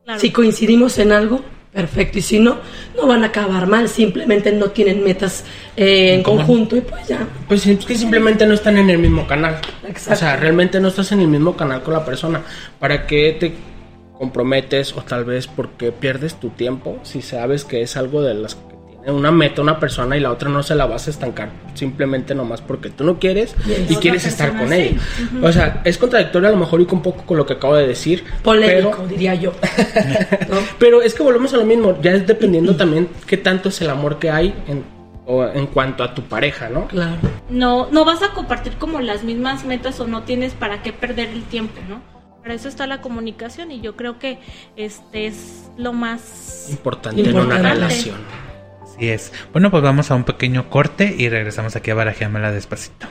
Claro. 0.06 0.20
Si 0.20 0.32
coincidimos 0.32 0.98
en 1.00 1.12
algo, 1.12 1.41
perfecto. 1.74 2.20
Y 2.20 2.22
si 2.22 2.40
no, 2.40 2.58
no 2.96 3.08
van 3.08 3.24
a 3.24 3.28
acabar 3.28 3.68
mal. 3.68 3.90
Simplemente 3.90 4.52
no 4.52 4.72
tienen 4.72 5.04
metas 5.04 5.44
eh, 5.76 6.16
en 6.16 6.24
conjunto 6.24 6.76
y 6.76 6.82
pues 6.82 7.08
ya. 7.08 7.28
Pues 7.48 7.66
es 7.66 7.86
que 7.86 7.96
simplemente 7.96 8.46
no 8.46 8.54
están 8.54 8.78
en 8.78 8.90
el 8.90 8.98
mismo 8.98 9.28
canal. 9.28 9.60
Exacto. 9.88 10.14
O 10.14 10.16
sea, 10.16 10.36
realmente 10.36 10.80
no 10.80 10.88
estás 10.88 11.12
en 11.12 11.22
el 11.22 11.28
mismo 11.28 11.56
canal 11.56 11.82
con 11.82 11.94
la 11.94 12.06
persona. 12.06 12.42
¿Para 12.80 13.06
qué 13.06 13.38
te 13.40 13.54
comprometes 14.20 14.96
o 14.98 15.02
tal 15.02 15.24
vez 15.24 15.48
porque 15.48 15.94
pierdes 15.94 16.36
tu 16.36 16.50
tiempo 16.50 17.00
si 17.04 17.22
sabes 17.22 17.64
que 17.64 17.82
es 17.82 17.96
algo 17.96 18.22
de 18.22 18.34
las 18.34 18.54
una 19.08 19.32
meta 19.32 19.62
una 19.62 19.79
persona 19.79 20.18
y 20.18 20.20
la 20.20 20.32
otra 20.32 20.50
no 20.50 20.62
se 20.62 20.75
la 20.75 20.86
vas 20.86 21.08
a 21.08 21.10
estancar 21.10 21.50
simplemente 21.74 22.36
nomás 22.36 22.62
porque 22.62 22.89
tú 22.89 23.03
no 23.03 23.18
quieres 23.18 23.56
y 23.89 23.96
quieres 23.96 24.25
estar 24.25 24.58
con 24.58 24.70
sí. 24.70 24.75
ella? 24.75 25.00
O 25.41 25.51
sea, 25.51 25.82
es 25.86 25.98
contradictorio 25.98 26.50
a 26.50 26.51
lo 26.51 26.58
mejor 26.58 26.82
y 26.82 26.88
un 26.91 27.01
poco 27.01 27.24
con 27.25 27.38
lo 27.38 27.46
que 27.46 27.53
acabo 27.53 27.75
de 27.75 27.88
decir. 27.88 28.24
Polémico, 28.44 28.91
pero- 28.98 29.08
diría 29.08 29.36
yo. 29.36 29.53
¿No? 30.50 30.58
pero 30.77 31.01
es 31.01 31.13
que 31.13 31.24
volvemos 31.24 31.53
a 31.53 31.58
lo 31.58 31.65
mismo, 31.65 31.98
ya 32.01 32.12
es 32.12 32.27
dependiendo 32.27 32.75
también 32.75 33.08
qué 33.25 33.38
tanto 33.38 33.70
es 33.70 33.82
el 33.82 33.89
amor 33.89 34.20
que 34.20 34.29
hay 34.32 34.53
en, 34.68 34.84
o 35.25 35.46
en 35.46 35.68
cuanto 35.68 36.03
a 36.03 36.13
tu 36.13 36.24
pareja, 36.24 36.70
¿no? 36.70 36.88
Claro. 36.88 37.18
no, 37.50 37.88
no 37.91 38.03
vas 38.06 38.22
a 38.22 38.29
compartir 38.32 38.74
como 38.74 39.00
las 39.00 39.24
mismas 39.24 39.63
metas 39.63 40.00
o 40.00 40.08
no 40.08 40.24
tienes 40.24 40.53
para 40.53 40.82
qué 40.84 40.91
perder 40.91 41.29
el 41.29 41.44
tiempo, 41.44 41.79
¿no? 41.88 42.01
Para 42.41 42.53
eso 42.53 42.68
está 42.68 42.88
la 42.88 43.01
comunicación 43.01 43.72
y 43.72 43.79
yo 43.82 43.96
creo 43.96 44.18
que 44.20 44.39
este 44.75 45.27
es 45.27 45.70
lo 45.77 45.94
más 45.94 46.68
Importante, 46.70 47.22
en 47.22 47.29
una 47.29 47.41
Importante. 47.41 47.70
relación. 47.74 48.15
Así 49.00 49.10
es. 49.12 49.32
Bueno, 49.53 49.72
pues 49.72 49.82
vamos 49.82 50.12
a 50.12 50.15
un 50.15 50.25
pequeño 50.25 50.70
corte 50.70 51.15
y 51.18 51.29
regresamos 51.29 51.74
aquí 51.77 51.89
a 51.89 51.96
Barajeamela 51.96 52.51
despacito. 52.51 53.08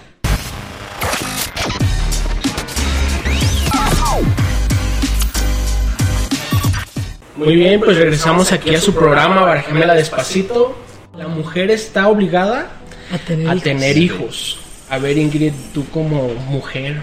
Muy 7.37 7.57
bien, 7.57 7.80
pues 7.80 7.97
regresamos 7.97 8.52
aquí 8.52 8.75
a 8.75 8.80
su 8.83 8.95
programa 8.95 9.40
Barajémela 9.40 9.95
Despacito. 9.95 10.76
La 11.16 11.26
mujer 11.26 11.71
está 11.71 12.09
obligada 12.09 12.71
A 13.11 13.16
tener 13.16 13.49
a 13.49 13.54
hijos. 13.54 13.62
tener 13.62 13.97
hijos. 13.97 14.59
A 14.90 14.99
ver, 14.99 15.16
Ingrid, 15.16 15.54
tú 15.73 15.88
como 15.88 16.28
mujer, 16.50 17.00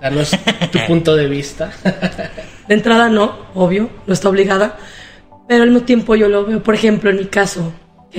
danos 0.00 0.30
tu 0.70 0.78
punto 0.86 1.16
de 1.16 1.26
vista. 1.26 1.72
De 2.68 2.74
entrada 2.74 3.08
no, 3.08 3.36
obvio, 3.54 3.90
no 4.06 4.14
está 4.14 4.28
obligada, 4.28 4.78
pero 5.48 5.64
al 5.64 5.70
mismo 5.70 5.84
tiempo 5.84 6.14
yo 6.14 6.28
lo 6.28 6.46
veo, 6.46 6.62
por 6.62 6.76
ejemplo, 6.76 7.10
en 7.10 7.16
mi 7.16 7.24
caso, 7.24 7.72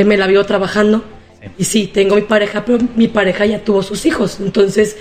me 0.06 0.18
la 0.18 0.28
vio 0.28 0.46
trabajando 0.46 1.04
Sí. 1.40 1.50
y 1.60 1.64
sí, 1.66 1.88
tengo 1.88 2.16
mi 2.16 2.24
pareja, 2.24 2.66
pero 2.66 2.80
mi 2.96 3.08
pareja 3.08 3.46
ya 3.46 3.64
tuvo 3.64 3.84
sus 3.84 4.08
hijos, 4.08 4.40
entonces 4.40 4.98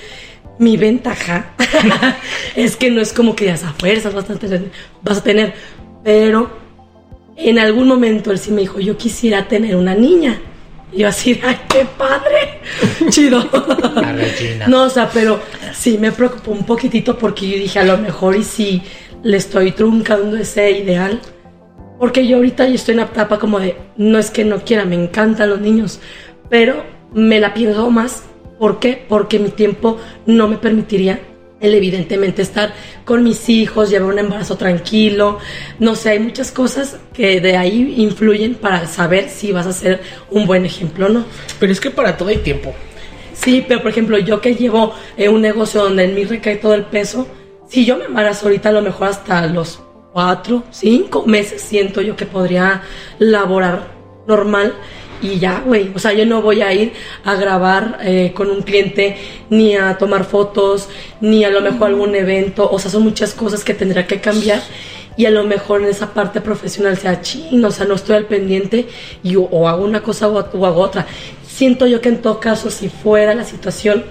mi 0.58 0.76
ventaja 0.76 1.54
es 2.56 2.76
que 2.76 2.90
no 2.90 3.00
es 3.00 3.14
como 3.14 3.34
que 3.34 3.46
ya 3.46 3.54
a 3.54 3.56
fuerzas 3.56 4.12
vas 4.12 4.28
a 4.28 4.34
tener, 4.34 4.70
vas 5.02 5.18
a 5.18 5.22
tener, 5.22 5.54
pero 6.04 6.50
en 7.36 7.58
algún 7.58 7.88
momento 7.88 8.30
él 8.32 8.38
sí 8.38 8.50
me 8.50 8.62
dijo, 8.62 8.80
yo 8.80 8.96
quisiera 8.96 9.46
tener 9.48 9.76
una 9.76 9.94
niña. 9.94 10.40
Y 10.92 10.98
yo 11.00 11.08
así, 11.08 11.38
ay, 11.44 11.58
qué 11.68 11.86
padre, 11.98 12.60
chido. 13.10 13.48
No, 14.68 14.84
o 14.84 14.90
sea, 14.90 15.10
pero 15.12 15.40
sí 15.74 15.98
me 15.98 16.12
preocupó 16.12 16.52
un 16.52 16.64
poquitito 16.64 17.18
porque 17.18 17.48
yo 17.48 17.58
dije, 17.58 17.78
a 17.78 17.84
lo 17.84 17.98
mejor 17.98 18.36
y 18.36 18.44
si 18.44 18.82
le 19.22 19.36
estoy 19.36 19.72
truncando 19.72 20.36
ese 20.36 20.70
ideal. 20.70 21.20
Porque 21.98 22.26
yo 22.26 22.36
ahorita 22.36 22.66
yo 22.68 22.74
estoy 22.74 22.94
en 22.94 23.00
una 23.00 23.08
etapa 23.08 23.38
como 23.38 23.58
de, 23.58 23.76
no 23.96 24.18
es 24.18 24.30
que 24.30 24.44
no 24.44 24.60
quiera, 24.60 24.84
me 24.84 24.96
encantan 24.96 25.50
los 25.50 25.60
niños, 25.60 26.00
pero 26.50 26.84
me 27.12 27.40
la 27.40 27.54
pienso 27.54 27.90
más. 27.90 28.24
¿Por 28.58 28.78
qué? 28.78 29.04
Porque 29.08 29.38
mi 29.38 29.50
tiempo 29.50 29.98
no 30.24 30.48
me 30.48 30.56
permitiría 30.56 31.20
el 31.60 31.74
evidentemente 31.74 32.42
estar 32.42 32.74
con 33.04 33.22
mis 33.22 33.48
hijos, 33.48 33.90
llevar 33.90 34.12
un 34.12 34.18
embarazo 34.18 34.56
tranquilo. 34.56 35.38
No 35.78 35.94
sé, 35.94 36.10
hay 36.10 36.18
muchas 36.18 36.50
cosas 36.52 36.98
que 37.12 37.40
de 37.40 37.56
ahí 37.56 37.94
influyen 37.98 38.54
para 38.54 38.86
saber 38.86 39.28
si 39.28 39.52
vas 39.52 39.66
a 39.66 39.72
ser 39.72 40.00
un 40.30 40.46
buen 40.46 40.64
ejemplo 40.66 41.06
o 41.06 41.08
no. 41.08 41.24
Pero 41.58 41.72
es 41.72 41.80
que 41.80 41.90
para 41.90 42.16
todo 42.16 42.28
hay 42.28 42.38
tiempo. 42.38 42.74
Sí, 43.32 43.64
pero 43.66 43.82
por 43.82 43.90
ejemplo, 43.90 44.18
yo 44.18 44.40
que 44.40 44.54
llevo 44.54 44.94
eh, 45.16 45.28
un 45.28 45.42
negocio 45.42 45.82
donde 45.82 46.04
en 46.04 46.14
mí 46.14 46.24
recae 46.24 46.56
todo 46.56 46.74
el 46.74 46.84
peso, 46.84 47.28
si 47.68 47.84
yo 47.84 47.96
me 47.96 48.04
embarazo 48.04 48.46
ahorita, 48.46 48.70
a 48.70 48.72
lo 48.72 48.82
mejor 48.82 49.08
hasta 49.08 49.46
los 49.46 49.80
cuatro, 50.16 50.64
cinco 50.70 51.26
meses 51.26 51.60
siento 51.60 52.00
yo 52.00 52.16
que 52.16 52.24
podría 52.24 52.80
laborar 53.18 53.88
normal 54.26 54.72
y 55.20 55.38
ya, 55.38 55.60
güey. 55.60 55.92
O 55.94 55.98
sea, 55.98 56.14
yo 56.14 56.24
no 56.24 56.40
voy 56.40 56.62
a 56.62 56.72
ir 56.72 56.94
a 57.22 57.34
grabar 57.34 57.98
eh, 58.00 58.32
con 58.34 58.50
un 58.50 58.62
cliente, 58.62 59.18
ni 59.50 59.76
a 59.76 59.98
tomar 59.98 60.24
fotos, 60.24 60.88
ni 61.20 61.44
a 61.44 61.50
lo 61.50 61.60
mejor 61.60 61.88
algún 61.88 62.14
evento. 62.14 62.66
O 62.66 62.78
sea, 62.78 62.90
son 62.90 63.02
muchas 63.02 63.34
cosas 63.34 63.62
que 63.62 63.74
tendría 63.74 64.06
que 64.06 64.18
cambiar. 64.18 64.62
Y 65.18 65.26
a 65.26 65.30
lo 65.30 65.44
mejor 65.44 65.82
en 65.82 65.88
esa 65.88 66.14
parte 66.14 66.40
profesional 66.40 66.96
sea 66.96 67.20
chino, 67.20 67.68
o 67.68 67.70
sea, 67.70 67.84
no 67.84 67.92
estoy 67.92 68.16
al 68.16 68.24
pendiente 68.24 68.86
y 69.22 69.36
o, 69.36 69.42
o 69.42 69.68
hago 69.68 69.84
una 69.84 70.02
cosa 70.02 70.28
o, 70.28 70.38
o 70.38 70.64
hago 70.66 70.80
otra. 70.80 71.04
Siento 71.46 71.86
yo 71.86 72.00
que 72.00 72.08
en 72.08 72.22
todo 72.22 72.40
caso, 72.40 72.70
si 72.70 72.88
fuera 72.88 73.34
la 73.34 73.44
situación, 73.44 74.02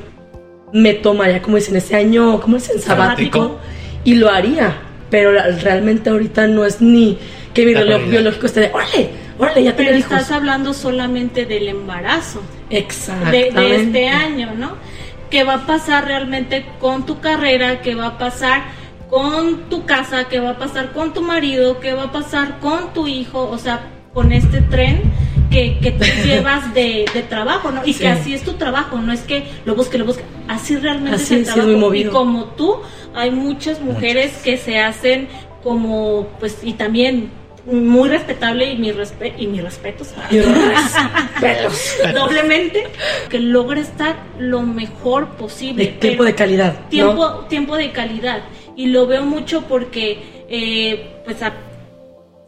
me 0.71 0.93
tomaría, 0.93 1.41
como 1.41 1.55
dicen, 1.55 1.75
ese 1.77 1.95
año, 1.95 2.39
como 2.41 2.57
dicen, 2.57 2.79
sabático, 2.79 3.39
Sabático. 3.39 3.59
y 4.03 4.13
lo 4.13 4.29
haría. 4.29 4.85
Pero 5.15 5.31
la- 5.31 5.47
realmente 5.47 6.09
ahorita 6.09 6.45
no 6.47 6.65
es 6.65 6.81
ni 6.81 7.17
que 7.53 7.65
mi 7.65 7.73
reloj 7.73 8.01
biológico 8.09 8.47
esté 8.47 8.59
de, 8.59 8.71
órale, 8.73 9.11
órale, 9.39 9.63
ya 9.63 9.73
Pero 9.77 9.91
hijos. 9.95 10.11
estás 10.11 10.29
hablando 10.29 10.73
solamente 10.73 11.45
del 11.45 11.69
embarazo. 11.69 12.41
de, 12.69 12.77
Exactamente. 12.79 13.57
de 13.57 13.75
este 13.77 14.09
año, 14.09 14.53
¿no? 14.57 14.71
¿Qué 15.29 15.45
va 15.45 15.53
a 15.53 15.65
pasar 15.65 16.03
realmente 16.05 16.65
con 16.81 17.05
tu 17.05 17.21
carrera? 17.21 17.81
¿Qué 17.81 17.95
va 17.95 18.07
a 18.07 18.17
pasar 18.17 18.63
con 19.09 19.69
tu 19.69 19.85
casa? 19.85 20.25
¿Qué 20.25 20.41
va 20.41 20.49
a 20.49 20.57
pasar 20.57 20.91
con 20.91 21.13
tu 21.13 21.21
marido? 21.21 21.79
¿Qué 21.79 21.93
va 21.93 22.03
a 22.03 22.11
pasar 22.11 22.59
con 22.59 22.93
tu 22.93 23.07
hijo? 23.07 23.49
O 23.49 23.57
sea, 23.57 23.85
con 24.13 24.33
este 24.33 24.59
tren 24.59 25.01
que, 25.49 25.77
que 25.79 25.91
tú 25.91 26.03
llevas 26.25 26.73
de, 26.73 27.05
de 27.13 27.23
trabajo, 27.23 27.71
¿no? 27.71 27.81
Y 27.85 27.93
Sí. 27.93 27.99
que 28.01 28.07
así 28.09 28.33
es 28.33 28.43
tu 28.43 28.53
trabajo, 28.53 28.97
no 28.99 29.11
es 29.13 29.21
que 29.21 29.45
lo 29.65 29.75
busque, 29.75 29.97
lo 29.97 30.05
busque. 30.05 30.23
Así 30.47 30.75
realmente 30.77 31.15
Así 31.15 31.23
es 31.25 31.31
el 31.31 31.39
es 31.41 31.45
trabajo. 31.47 31.67
muy 31.69 31.79
movido. 31.79 32.09
Y 32.11 32.13
como 32.13 32.45
tú, 32.45 32.77
hay 33.13 33.31
muchas 33.31 33.81
mujeres 33.81 34.27
Muchas. 34.27 34.43
que 34.43 34.57
se 34.57 34.79
hacen 34.79 35.27
como, 35.63 36.27
pues, 36.39 36.59
y 36.63 36.73
también 36.73 37.29
muy 37.65 38.09
respetable 38.09 38.71
y 38.71 38.77
mi, 38.77 38.91
respe 38.91 39.33
y 39.39 39.47
mi 39.47 39.59
respeto. 39.59 40.03
Y 40.29 40.39
respetos. 40.39 41.95
doblemente 42.13 42.83
que 43.29 43.39
logra 43.39 43.81
estar 43.81 44.15
lo 44.37 44.61
mejor 44.61 45.29
posible 45.29 45.85
De 45.85 45.91
tiempo 45.93 46.23
de 46.23 46.35
calidad. 46.35 46.73
¿no? 46.83 46.89
tiempo 46.89 47.29
tiempo 47.49 47.75
de 47.77 47.91
calidad 47.91 48.43
y 48.75 48.87
lo 48.87 49.07
veo 49.07 49.23
mucho 49.25 49.61
porque 49.63 50.45
eh, 50.47 51.07
pues 51.25 51.41
a- 51.41 51.53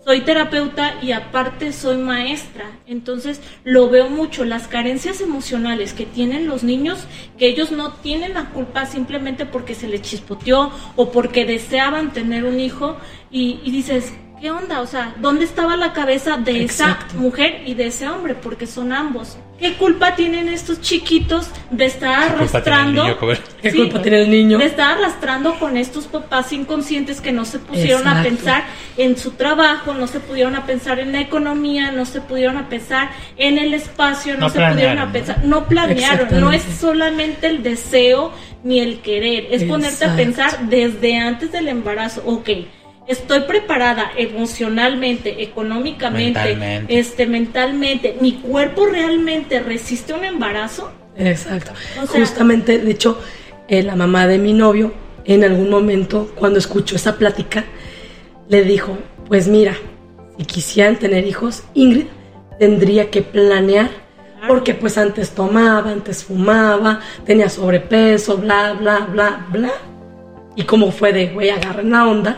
soy 0.08 0.22
terapeuta 0.22 0.94
y 1.02 1.12
aparte 1.12 1.74
soy 1.74 1.98
maestra. 1.98 2.80
Entonces 2.86 3.42
lo 3.66 3.90
veo 3.90 4.10
mucho 4.10 4.46
las 4.46 4.70
carencias 4.70 5.20
emocionales 5.20 5.92
que 5.92 6.06
tienen 6.06 6.48
los 6.48 6.64
niños 6.64 7.06
que 7.38 7.48
ellos 7.48 7.74
no 7.74 7.92
tienen 7.92 8.34
la 8.34 8.52
culpa 8.52 8.86
simplemente 8.86 9.46
porque 9.46 9.76
se 9.76 9.90
les 9.90 10.04
chispoteó 10.04 10.72
o 10.96 11.12
porque 11.12 11.44
deseaban 11.44 12.14
tener 12.14 12.46
un 12.46 12.62
hijo 12.62 12.96
y, 13.32 13.60
y 13.66 13.72
dices 13.72 14.14
¿Qué 14.40 14.52
onda? 14.52 14.82
O 14.82 14.86
sea, 14.88 15.16
¿dónde 15.18 15.46
estaba 15.46 15.76
la 15.78 15.94
cabeza 15.94 16.38
de 16.38 16.62
Exacto. 16.62 17.06
esa 17.10 17.18
mujer 17.18 17.64
y 17.66 17.74
de 17.74 17.88
ese 17.88 18.08
hombre? 18.08 18.36
Porque 18.36 18.68
son 18.68 18.94
ambos. 18.94 19.36
¿Qué 19.58 19.74
culpa 19.74 20.16
tienen 20.16 20.48
estos 20.48 20.80
chiquitos 20.80 21.50
de 21.72 21.86
estar 21.86 22.34
¿Qué 22.34 22.38
culpa 22.44 22.62
tiene 22.62 22.78
el 22.92 23.00
arrastrando? 23.00 23.04
niño? 23.04 23.38
¿Qué 23.64 23.74
culpa 23.74 24.02
tiene 24.04 24.22
el 24.22 24.30
niño? 24.30 24.58
De 24.60 24.66
estar 24.66 24.96
arrastrando 24.96 25.58
con 25.58 25.76
estos 25.76 26.06
papás 26.06 26.54
inconscientes 26.54 27.20
que 27.20 27.32
no 27.32 27.46
se 27.46 27.58
pusieron 27.58 28.08
a 28.08 28.22
pensar 28.22 28.66
en 28.98 29.18
su 29.18 29.32
trabajo, 29.32 29.96
no 29.96 30.06
se 30.06 30.20
pudieron 30.20 30.56
a 30.56 30.68
pensar 30.68 31.00
en 31.00 31.14
la 31.14 31.22
economía, 31.22 31.92
no 31.92 32.06
se 32.06 32.22
pudieron 32.22 32.58
a 32.58 32.70
pensar 32.70 33.10
en 33.38 33.58
el 33.58 33.74
espacio, 33.74 34.36
no, 34.36 34.42
No 34.42 34.50
se 34.52 34.60
pudieron 34.60 35.00
a 35.00 35.12
pensar, 35.12 35.44
no 35.46 35.66
planearon, 35.68 36.40
no 36.40 36.52
es 36.52 36.62
solamente 36.62 37.48
el 37.48 37.64
deseo 37.64 38.32
ni 38.64 38.82
el 38.82 39.00
querer, 39.00 39.48
es 39.50 39.64
ponerte 39.64 40.06
a 40.06 40.16
pensar 40.16 40.70
desde 40.70 41.18
antes 41.18 41.52
del 41.52 41.68
embarazo, 41.70 42.22
ok. 42.28 42.50
Estoy 43.08 43.42
preparada 43.42 44.12
emocionalmente, 44.18 45.42
económicamente, 45.42 46.40
Mentalmente. 46.40 47.00
este, 47.00 47.26
mentalmente. 47.26 48.18
¿Mi 48.20 48.34
cuerpo 48.34 48.86
realmente 48.86 49.60
resiste 49.62 50.14
un 50.14 50.26
embarazo? 50.26 50.92
Exacto. 51.16 51.72
O 52.04 52.06
sea- 52.06 52.20
Justamente, 52.20 52.80
de 52.80 52.92
hecho, 52.92 53.20
eh, 53.70 53.82
la 53.84 53.96
mamá 53.96 54.28
de 54.28 54.38
mi 54.38 54.52
novio, 54.54 54.94
en 55.26 55.44
algún 55.44 55.70
momento, 55.70 56.32
cuando 56.36 56.60
escuchó 56.60 56.96
esa 56.98 57.16
plática, 57.18 57.64
le 58.50 58.64
dijo, 58.64 58.98
pues 59.28 59.48
mira, 59.48 59.76
si 60.38 60.46
quisieran 60.46 60.98
tener 60.98 61.26
hijos, 61.26 61.64
Ingrid 61.74 62.08
tendría 62.60 63.10
que 63.10 63.22
planear 63.22 63.90
Porque 64.48 64.76
pues 64.76 65.00
antes 65.00 65.32
tomaba, 65.32 65.90
antes 65.92 66.24
fumaba, 66.24 67.00
tenía 67.26 67.50
sobrepeso, 67.50 68.38
bla, 68.38 68.74
bla, 68.74 69.00
bla, 69.12 69.46
bla. 69.52 69.72
Y 70.56 70.64
como 70.64 70.92
fue 70.92 71.12
de, 71.12 71.30
güey, 71.30 71.50
agarren 71.50 71.90
la 71.90 72.08
onda 72.08 72.38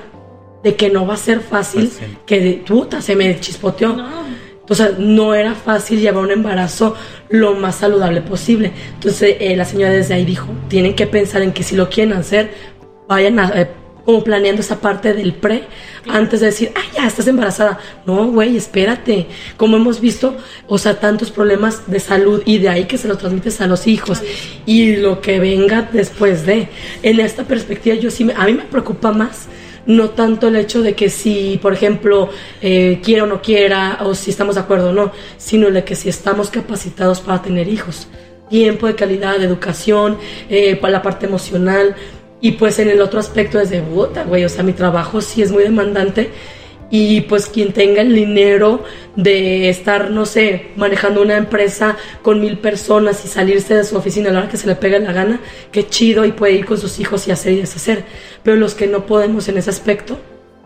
de 0.64 0.76
que 0.76 0.90
no 0.90 1.06
va 1.08 1.14
a 1.14 1.18
ser 1.18 1.40
fácil, 1.42 1.90
Pues 1.98 2.10
que 2.26 2.40
de 2.40 2.54
puta 2.68 3.02
se 3.02 3.16
me 3.16 3.40
chispoteó. 3.40 3.96
No. 3.96 4.30
Entonces 4.62 5.00
no 5.00 5.34
era 5.34 5.56
fácil 5.56 6.00
llevar 6.00 6.24
un 6.24 6.30
embarazo 6.32 6.96
lo 7.30 7.56
más 7.56 7.76
saludable 7.78 8.22
posible. 8.22 8.72
Entonces 8.94 9.38
eh, 9.40 9.56
la 9.56 9.66
señora 9.66 9.92
desde 9.92 10.14
ahí 10.14 10.26
dijo, 10.26 10.48
tienen 10.68 10.94
que 10.96 11.08
pensar 11.08 11.42
en 11.42 11.54
que 11.54 11.64
si 11.64 11.76
lo 11.76 11.90
quieren 11.90 12.14
hacer, 12.14 12.52
vayan 13.08 13.40
a, 13.40 13.48
eh, 13.62 13.68
como 14.06 14.24
planeando 14.24 14.62
esa 14.62 14.80
parte 14.80 15.14
del 15.14 15.34
pre 15.34 15.64
antes 16.08 16.40
de 16.40 16.48
decir, 16.48 16.72
ah, 16.76 16.82
ya 16.96 17.08
estás 17.08 17.26
embarazada. 17.28 17.80
No, 18.06 18.28
güey, 18.28 18.58
espérate. 18.58 19.26
Como 19.58 19.78
hemos 19.78 20.00
visto, 20.02 20.38
o 20.68 20.78
sea, 20.78 21.00
tantos 21.00 21.32
problemas 21.32 21.90
de 21.92 22.00
salud 22.00 22.44
y 22.46 22.60
de 22.60 22.70
ahí 22.70 22.86
que 22.86 22.98
se 23.00 23.08
los 23.08 23.18
transmites 23.18 23.62
a 23.62 23.68
los 23.68 23.88
hijos 23.88 24.22
y 24.68 24.98
lo 24.98 25.20
que 25.22 25.40
venga 25.40 25.90
después 25.92 26.46
de. 26.46 26.70
En 27.02 27.20
esta 27.20 27.44
perspectiva, 27.44 27.96
yo 27.96 28.12
sí, 28.12 28.24
me- 28.24 28.34
a 28.34 28.46
mí 28.46 28.54
me 28.54 28.64
preocupa 28.66 29.12
más 29.12 29.48
no 29.90 30.12
tanto 30.12 30.50
el 30.50 30.56
hecho 30.56 30.84
de 30.84 30.94
que 30.94 31.10
si, 31.10 31.58
por 31.60 31.74
ejemplo, 31.74 32.30
eh, 32.62 33.02
quiera 33.04 33.24
o 33.24 33.28
no 33.28 33.42
quiera, 33.42 33.98
o 34.04 34.14
si 34.14 34.30
estamos 34.30 34.54
de 34.54 34.62
acuerdo 34.62 34.92
o 34.92 34.94
no, 34.94 35.12
sino 35.38 35.68
el 35.68 35.74
de 35.74 35.84
que 35.84 35.96
si 35.96 36.10
estamos 36.10 36.52
capacitados 36.52 37.22
para 37.22 37.42
tener 37.42 37.68
hijos. 37.68 38.08
Tiempo 38.52 38.86
de 38.86 38.94
calidad, 38.94 39.40
de 39.40 39.46
educación, 39.46 40.20
eh, 40.48 40.76
para 40.76 40.94
la 40.94 41.02
parte 41.02 41.26
emocional. 41.26 41.96
Y 42.40 42.52
pues 42.52 42.78
en 42.78 42.90
el 42.90 43.02
otro 43.02 43.20
aspecto 43.20 43.60
es 43.60 43.72
de 43.72 43.82
güey. 43.82 44.46
O 44.46 44.50
sea, 44.50 44.64
mi 44.64 44.74
trabajo 44.74 45.22
sí 45.22 45.42
es 45.42 45.52
muy 45.52 45.64
demandante. 45.64 46.30
Y 46.92 47.22
pues 47.22 47.48
quien 47.48 47.72
tenga 47.72 48.02
el 48.02 48.16
dinero 48.16 48.84
de 49.16 49.70
estar, 49.70 50.10
no 50.10 50.26
sé, 50.26 50.72
manejando 50.76 51.22
una 51.22 51.38
empresa 51.38 51.98
con 52.22 52.42
mil 52.42 52.58
personas 52.58 53.24
y 53.26 53.28
salirse 53.28 53.76
de 53.76 53.84
su 53.84 53.96
oficina 53.96 54.30
a 54.30 54.34
la 54.34 54.40
hora 54.40 54.50
que 54.50 54.58
se 54.58 54.68
le 54.68 54.76
pegue 54.76 55.00
la 55.00 55.14
gana, 55.14 55.40
qué 55.72 55.88
chido 55.88 56.26
y 56.26 56.32
puede 56.32 56.54
ir 56.54 56.66
con 56.66 56.78
sus 56.78 57.00
hijos 57.00 57.28
y 57.28 57.32
hacer 57.32 57.54
y 57.54 57.58
deshacer. 57.58 58.06
Pero 58.44 58.58
los 58.58 58.74
que 58.74 58.88
no 58.88 59.06
podemos 59.06 59.48
en 59.50 59.58
ese 59.58 59.70
aspecto, 59.70 60.18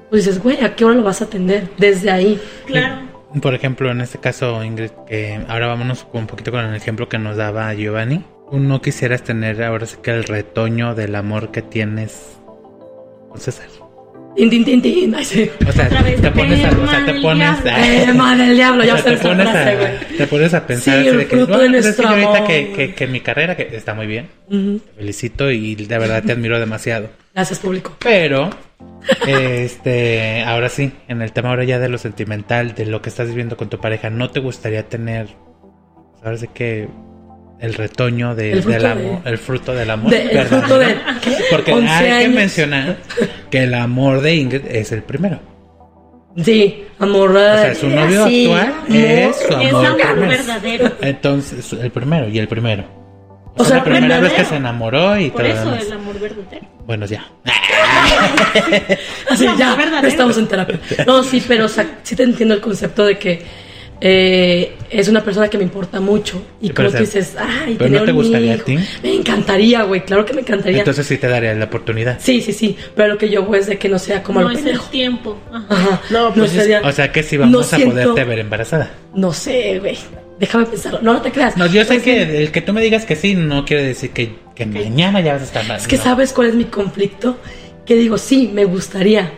pues 0.09 0.25
dices, 0.25 0.41
güey, 0.41 0.63
¿a 0.63 0.75
qué 0.75 0.85
hora 0.85 0.95
lo 0.95 1.03
vas 1.03 1.21
a 1.21 1.25
atender? 1.25 1.69
Desde 1.77 2.11
ahí. 2.11 2.39
Claro. 2.65 3.13
Por 3.41 3.55
ejemplo, 3.55 3.89
en 3.89 4.01
este 4.01 4.19
caso, 4.19 4.63
Ingrid, 4.63 4.91
que 5.07 5.39
ahora 5.47 5.67
vámonos 5.67 6.05
un 6.13 6.27
poquito 6.27 6.51
con 6.51 6.63
el 6.63 6.75
ejemplo 6.75 7.09
que 7.09 7.17
nos 7.17 7.35
daba 7.35 7.73
Giovanni. 7.73 8.23
Tú 8.51 8.59
no 8.59 8.81
quisieras 8.81 9.23
tener 9.23 9.63
ahora 9.63 9.87
sí 9.87 9.97
que 10.03 10.11
el 10.11 10.23
retoño 10.23 10.93
del 10.93 11.15
amor 11.15 11.49
que 11.49 11.63
tienes 11.63 12.37
con 13.29 13.39
César. 13.39 13.82
Tin, 14.35 14.49
tin, 14.49 14.65
tin, 14.65 14.81
tin. 14.81 15.15
Ay, 15.15 15.25
sí. 15.25 15.49
O 15.67 15.71
sea, 15.71 15.87
te 15.89 16.31
pones 16.31 16.63
a, 16.65 16.69
o 16.71 16.87
sea, 16.87 17.05
te 17.05 17.13
pones 17.21 17.63
diablo. 17.63 17.83
Eh, 17.85 18.13
madre 18.13 18.45
del 18.47 18.55
diablo, 18.55 18.83
ya 18.83 18.95
o 18.95 18.97
sea, 18.97 19.13
usted 19.13 19.21
te 19.21 19.27
pones, 19.29 19.49
frase, 19.49 19.69
a, 19.69 20.17
te 20.17 20.27
pones 20.27 20.53
a 20.55 20.67
pensar 20.67 20.93
Sí, 20.95 20.99
así 21.01 21.07
el 21.09 21.17
de 21.19 21.27
que, 21.27 21.35
fruto 21.37 21.51
"No, 21.53 21.57
de 21.59 21.69
pues 21.69 21.77
es 21.79 21.85
nuestro 21.85 22.03
que 22.07 22.13
ahorita 22.13 22.37
amor". 22.37 22.47
que, 22.47 22.71
que, 22.75 22.93
que 22.95 23.07
mi 23.07 23.19
carrera 23.21 23.55
que 23.55 23.75
está 23.75 23.93
muy 23.93 24.07
bien, 24.07 24.29
te 24.49 24.79
felicito 24.97 25.51
y 25.51 25.75
de 25.75 25.97
verdad 25.99 26.23
te 26.23 26.31
admiro 26.31 26.59
demasiado. 26.59 27.09
Gracias, 27.35 27.59
público. 27.59 27.95
Pero, 27.99 28.49
este, 29.27 30.43
ahora 30.43 30.69
sí, 30.69 30.91
en 31.07 31.21
el 31.21 31.31
tema 31.31 31.49
ahora 31.49 31.63
ya 31.63 31.79
de 31.79 31.89
lo 31.89 31.97
sentimental, 31.97 32.73
de 32.75 32.85
lo 32.85 33.01
que 33.01 33.09
estás 33.09 33.27
viviendo 33.27 33.57
con 33.57 33.69
tu 33.69 33.79
pareja, 33.79 34.09
¿no 34.09 34.29
te 34.31 34.39
gustaría 34.39 34.83
tener, 34.87 35.27
pues, 35.27 36.23
ahora 36.23 36.37
sí 36.37 36.47
que, 36.53 36.87
el 37.59 37.73
retoño 37.73 38.35
de- 38.35 38.51
El 38.53 38.61
fruto 38.63 38.71
del 38.73 38.81
de- 38.83 38.89
amor, 38.89 39.21
el 39.25 39.37
fruto 39.37 39.73
del 39.73 39.89
amor? 39.89 40.11
De- 40.11 40.21
el 40.21 40.27
¿verdad? 40.29 40.59
fruto 40.59 40.79
de- 40.79 40.95
¿qué? 41.21 41.37
Porque 41.51 41.73
11 41.73 41.91
hay 42.11 42.23
que 42.25 42.29
mencionar 42.29 42.97
que 43.49 43.63
el 43.63 43.73
amor 43.73 44.21
de 44.21 44.35
Ingrid 44.35 44.65
es 44.67 44.91
el 44.91 45.03
primero. 45.03 45.39
Sí, 46.43 46.83
amor. 46.99 47.29
O 47.29 47.33
sea, 47.33 47.75
su 47.75 47.87
novio 47.89 48.25
sí, 48.27 48.45
actual 48.51 48.73
amor. 48.87 48.97
es 48.97 49.35
su 49.35 49.43
Es 49.53 49.53
amor. 49.73 49.85
amor 49.85 49.97
primero. 50.01 50.27
verdadero. 50.27 50.91
Entonces, 51.01 51.73
el 51.73 51.91
primero 51.91 52.27
y 52.27 52.39
el 52.39 52.47
primero. 52.47 52.83
O, 53.55 53.61
O 53.61 53.65
sea, 53.65 53.75
sea, 53.75 53.77
la 53.77 53.83
primera 53.83 54.19
vez 54.19 54.33
que 54.33 54.45
se 54.45 54.55
enamoró 54.55 55.15
y 55.19 55.29
Por 55.29 55.43
todo 55.43 55.51
eso 55.53 55.65
demás. 55.65 55.85
el 55.85 55.93
amor 55.93 56.19
verdadero. 56.19 56.67
Bueno, 56.87 57.05
ya. 57.05 57.23
Así, 59.29 59.45
No, 59.45 59.57
ya, 59.57 59.75
verdadero. 59.75 60.07
estamos 60.07 60.37
en 60.37 60.47
terapia. 60.47 60.79
No, 61.05 61.23
sí, 61.23 61.43
pero 61.47 61.65
o 61.65 61.69
sea, 61.69 61.99
sí 62.03 62.15
te 62.15 62.23
entiendo 62.23 62.55
el 62.55 62.61
concepto 62.61 63.05
de 63.05 63.17
que 63.17 63.43
eh, 64.05 64.73
es 64.89 65.07
una 65.07 65.23
persona 65.23 65.47
que 65.49 65.57
me 65.57 65.63
importa 65.63 66.01
mucho. 66.01 66.41
Y 66.61 66.67
Sí, 66.67 66.73
como 66.73 66.89
tú 66.91 66.97
dices, 66.97 67.35
ay, 67.39 67.75
¿pero 67.77 67.85
tener 67.85 67.99
no 68.01 68.05
te 68.05 68.11
un 68.11 68.17
gustaría 68.17 68.51
a 68.51 68.55
hijo". 68.57 68.65
ti? 68.65 68.77
Me 69.01 69.13
encantaría, 69.15 69.83
güey, 69.83 70.03
claro 70.03 70.25
que 70.25 70.33
me 70.33 70.41
encantaría. 70.41 70.79
Entonces 70.79 71.07
sí 71.07 71.17
te 71.17 71.27
daría 71.29 71.53
la 71.53 71.65
oportunidad. 71.65 72.17
sí, 72.19 72.41
sí, 72.41 72.51
sí, 72.51 72.75
pero 72.97 73.13
lo 73.13 73.17
que 73.17 73.29
yo 73.29 73.43
voy 73.43 73.59
es 73.59 73.67
de 73.67 73.77
que 73.77 73.87
no 73.87 73.97
sea 73.97 74.21
como 74.21 74.41
no 74.41 74.49
lo 74.49 74.57
es 74.59 74.65
el 74.65 74.77
tiempo. 74.91 75.39
Ajá. 75.53 75.65
Ajá, 75.69 76.01
No, 76.09 76.29
no, 76.29 76.35
pues 76.35 76.53
es- 76.53 76.61
sería, 76.63 76.81
O 76.83 76.91
sea 76.91 77.11
que 77.13 77.23
si 77.23 77.37
vamos 77.37 77.53
No 77.53 77.59
a 77.61 77.63
siento- 77.63 77.91
poderte 77.91 78.23
ver 78.25 78.39
embarazada. 78.39 78.91
no 79.15 79.31
sé, 79.31 79.79
güey. 79.79 79.97
Déjame 80.37 80.65
pensarlo. 80.65 80.99
No, 81.01 81.13
no 81.13 81.21
te 81.21 81.31
creas. 81.31 81.55
No, 81.55 81.65
yo 81.67 81.81
sé 81.83 81.87
Pues, 81.93 82.03
que 82.03 82.43
el 82.43 82.51
que 82.51 82.59
tú 82.61 82.73
me 82.73 82.81
digas 82.81 83.05
que 83.05 83.15
sí 83.15 83.35
no 83.35 83.63
quiere 83.63 83.83
decir 83.83 84.09
que, 84.09 84.35
que 84.53 84.65
mañana 84.65 85.21
ya 85.21 85.33
vas 85.33 85.43
a 85.43 85.45
estar 85.45 85.65
mal. 85.65 85.77
Es 85.77 85.87
que 85.87 85.95
no. 85.95 86.03
sabes 86.03 86.33
cuál 86.33 86.49
es 86.49 86.55
mi 86.55 86.65
conflicto, 86.65 87.37
que 87.85 87.95
digo, 87.95 88.17
sí, 88.17 88.49
me 88.53 88.65
gustaría, 88.65 89.31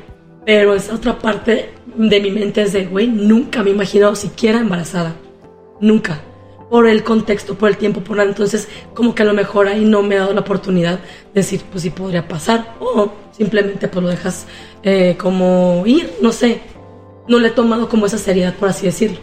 pero 0.46 0.74
esa 0.74 0.96
otra 0.96 1.20
parte 1.20 1.70
de 1.98 2.20
mi 2.20 2.32
mente 2.32 2.62
es 2.62 2.74
de, 2.74 2.86
güey, 2.86 3.08
nunca 3.08 3.64
me 3.64 3.70
he 3.70 3.74
imaginado 3.74 4.16
siquiera 4.16 4.60
embarazada, 4.60 5.16
nunca, 5.80 6.22
por 6.70 6.88
el 6.88 7.04
contexto, 7.04 7.56
por 7.56 7.70
el 7.70 7.78
tiempo, 7.78 8.02
por 8.02 8.18
nada, 8.18 8.30
entonces 8.30 8.68
como 8.94 9.14
que 9.16 9.24
a 9.24 9.26
lo 9.26 9.34
mejor 9.34 9.68
ahí 9.68 9.86
no 9.86 10.02
me 10.02 10.16
he 10.16 10.18
dado 10.20 10.34
la 10.34 10.42
oportunidad 10.42 11.00
de 11.00 11.42
decir, 11.42 11.62
pues 11.72 11.84
sí 11.84 11.90
podría 11.90 12.28
pasar, 12.28 12.76
o 12.80 13.12
simplemente 13.32 13.88
pues 13.88 14.04
lo 14.04 14.10
dejas 14.10 14.46
eh, 14.84 15.16
como 15.18 15.84
ir, 15.86 16.12
no 16.22 16.32
sé, 16.32 16.62
no 17.28 17.40
le 17.40 17.50
he 17.50 17.52
tomado 17.52 17.88
como 17.90 18.06
esa 18.06 18.18
seriedad, 18.18 18.54
por 18.56 18.70
así 18.70 18.86
decirlo, 18.86 19.18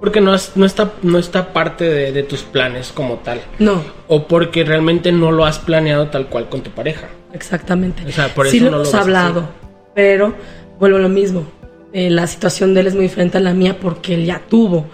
Porque 0.00 0.20
no, 0.20 0.34
es- 0.34 0.52
no, 0.56 0.64
está, 0.66 0.92
no 1.02 1.18
está 1.18 1.52
parte 1.52 1.84
de, 1.84 2.12
de 2.12 2.22
tus 2.22 2.42
planes 2.42 2.92
como 2.92 3.14
tal. 3.16 3.40
no. 3.58 3.82
O 4.08 4.26
porque 4.28 4.62
realmente 4.64 5.10
no 5.12 5.32
lo 5.32 5.44
has 5.44 5.58
planeado 5.58 6.08
tal 6.08 6.28
cual 6.28 6.48
con 6.48 6.62
tu 6.62 6.70
pareja. 6.70 7.08
Exactamente. 7.32 8.04
O 8.06 8.12
sea, 8.12 8.32
por 8.34 8.46
sí 8.48 8.56
eso 8.58 8.66
lo 8.66 8.70
no 8.72 8.76
lo 8.78 8.82
hemos 8.84 8.94
hablado, 8.94 9.48
pero 9.94 10.34
vuelvo 10.78 10.98
a 10.98 11.00
lo 11.00 11.08
mismo. 11.08 11.44
Eh, 11.96 12.10
la 12.10 12.26
situación 12.26 12.74
de 12.74 12.80
él 12.82 12.88
es 12.88 12.94
muy 12.94 13.04
diferente 13.04 13.38
a 13.38 13.40
la 13.40 13.54
mía 13.54 13.78
porque 13.80 14.12
él 14.12 14.26
ya 14.26 14.42
tuvo 14.50 14.84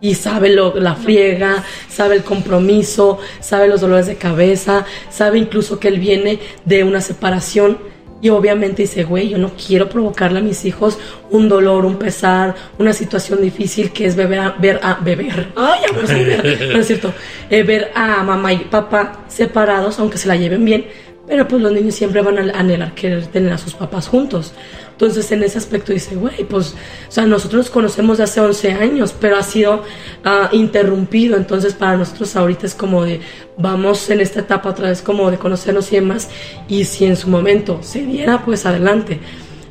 y 0.00 0.14
sabe 0.14 0.48
lo, 0.48 0.74
la 0.74 0.94
friega, 0.94 1.62
sabe 1.86 2.14
el 2.14 2.22
compromiso, 2.22 3.18
sabe 3.40 3.68
los 3.68 3.82
dolores 3.82 4.06
de 4.06 4.16
cabeza, 4.16 4.86
sabe 5.10 5.36
incluso 5.36 5.78
que 5.78 5.88
él 5.88 6.00
viene 6.00 6.38
de 6.64 6.82
una 6.82 7.02
separación 7.02 7.76
y 8.22 8.30
obviamente 8.30 8.80
dice, 8.80 9.04
güey, 9.04 9.28
yo 9.28 9.36
no 9.36 9.50
quiero 9.50 9.90
provocarle 9.90 10.38
a 10.38 10.42
mis 10.42 10.64
hijos 10.64 10.98
un 11.30 11.50
dolor, 11.50 11.84
un 11.84 11.98
pesar, 11.98 12.54
una 12.78 12.94
situación 12.94 13.42
difícil 13.42 13.92
que 13.92 14.06
es 14.06 14.16
beber 14.16 14.38
a, 14.38 14.50
ver 14.52 14.80
a 14.82 14.94
beber. 14.94 15.52
Ay. 15.56 15.80
No 16.72 16.78
es 16.78 16.86
cierto. 16.86 17.12
Eh, 17.50 17.64
ver 17.64 17.92
a 17.94 18.22
mamá 18.22 18.54
y 18.54 18.60
papá 18.60 19.26
separados, 19.28 19.98
aunque 19.98 20.16
se 20.16 20.26
la 20.26 20.36
lleven 20.36 20.64
bien, 20.64 20.86
pero 21.30 21.46
pues 21.46 21.62
los 21.62 21.70
niños 21.70 21.94
siempre 21.94 22.22
van 22.22 22.38
a 22.38 22.58
anhelar 22.58 22.92
querer 22.92 23.24
tener 23.28 23.52
a 23.52 23.56
sus 23.56 23.72
papás 23.74 24.08
juntos. 24.08 24.52
Entonces 24.90 25.30
en 25.30 25.44
ese 25.44 25.58
aspecto 25.58 25.92
dice, 25.92 26.16
güey, 26.16 26.42
pues, 26.42 26.74
o 27.08 27.12
sea, 27.12 27.24
nosotros 27.24 27.66
nos 27.66 27.70
conocemos 27.70 28.18
de 28.18 28.24
hace 28.24 28.40
11 28.40 28.72
años, 28.72 29.14
pero 29.18 29.36
ha 29.36 29.44
sido 29.44 29.84
ah, 30.24 30.48
interrumpido. 30.50 31.36
Entonces 31.36 31.74
para 31.74 31.96
nosotros 31.96 32.34
ahorita 32.34 32.66
es 32.66 32.74
como 32.74 33.04
de, 33.04 33.20
vamos 33.56 34.10
en 34.10 34.20
esta 34.20 34.40
etapa 34.40 34.70
otra 34.70 34.88
vez 34.88 35.02
como 35.02 35.30
de 35.30 35.38
conocernos 35.38 35.92
y 35.92 35.96
demás. 35.96 36.28
Y 36.66 36.84
si 36.84 37.04
en 37.04 37.14
su 37.14 37.28
momento 37.28 37.78
se 37.80 38.02
diera, 38.02 38.44
pues 38.44 38.66
adelante. 38.66 39.20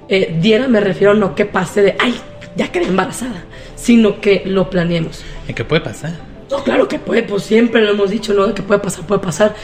Eh, 0.07 0.37
diera 0.41 0.69
me 0.69 0.79
refiero 0.79 1.13
no 1.13 1.35
que 1.35 1.43
pase 1.43 1.81
de, 1.81 1.97
ay, 1.99 2.15
ya 2.55 2.71
quedé 2.71 2.85
embarazada, 2.85 3.43
sino 3.75 4.21
que 4.21 4.43
lo 4.45 4.69
planeemos. 4.69 5.25
¿Y 5.45 5.53
qué 5.53 5.65
puede 5.65 5.81
pasar? 5.81 6.13
No, 6.49 6.63
claro 6.63 6.87
que 6.87 6.99
puede, 6.99 7.23
pues 7.23 7.43
siempre 7.43 7.81
lo 7.81 7.91
hemos 7.91 8.11
dicho, 8.11 8.33
¿no? 8.33 8.47
De 8.47 8.53
que 8.53 8.63
puede 8.63 8.79
pasar, 8.79 9.05
puede 9.05 9.19
pasar, 9.19 9.55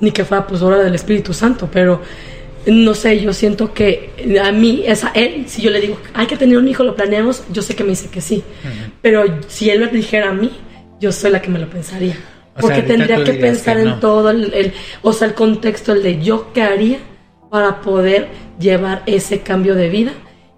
ni 0.00 0.10
que 0.12 0.24
fuera 0.24 0.46
pues 0.46 0.62
obra 0.62 0.78
del 0.78 0.94
Espíritu 0.94 1.32
Santo, 1.32 1.68
pero 1.72 2.00
no 2.66 2.94
sé, 2.94 3.20
yo 3.20 3.32
siento 3.32 3.72
que 3.72 4.10
a 4.42 4.52
mí, 4.52 4.82
es 4.86 5.04
a 5.04 5.12
él, 5.14 5.44
si 5.46 5.62
yo 5.62 5.70
le 5.70 5.80
digo, 5.80 5.98
hay 6.14 6.26
que 6.26 6.36
tener 6.36 6.58
un 6.58 6.68
hijo, 6.68 6.84
lo 6.84 6.94
planeamos, 6.94 7.42
yo 7.50 7.62
sé 7.62 7.74
que 7.74 7.84
me 7.84 7.90
dice 7.90 8.08
que 8.08 8.20
sí, 8.20 8.42
pero 9.00 9.24
si 9.48 9.70
él 9.70 9.80
me 9.80 9.86
dijera 9.88 10.30
a 10.30 10.34
mí, 10.34 10.50
yo 11.00 11.10
soy 11.12 11.30
la 11.30 11.40
que 11.40 11.48
me 11.48 11.58
lo 11.58 11.68
pensaría. 11.70 12.16
O 12.56 12.60
Porque 12.60 12.82
tendría 12.82 13.16
que 13.24 13.32
pensar 13.40 13.76
que 13.78 13.84
no. 13.84 13.94
en 13.94 14.00
todo 14.00 14.30
el, 14.30 14.52
el- 14.52 14.72
o 15.02 15.12
sea, 15.14 15.28
el 15.28 15.34
contexto, 15.34 15.92
el 15.92 16.02
de 16.02 16.20
yo 16.20 16.52
qué 16.52 16.62
haría 16.62 16.98
para 17.50 17.80
poder 17.80 18.28
llevar 18.58 19.02
ese 19.06 19.40
cambio 19.40 19.74
de 19.74 19.88
vida 19.88 20.12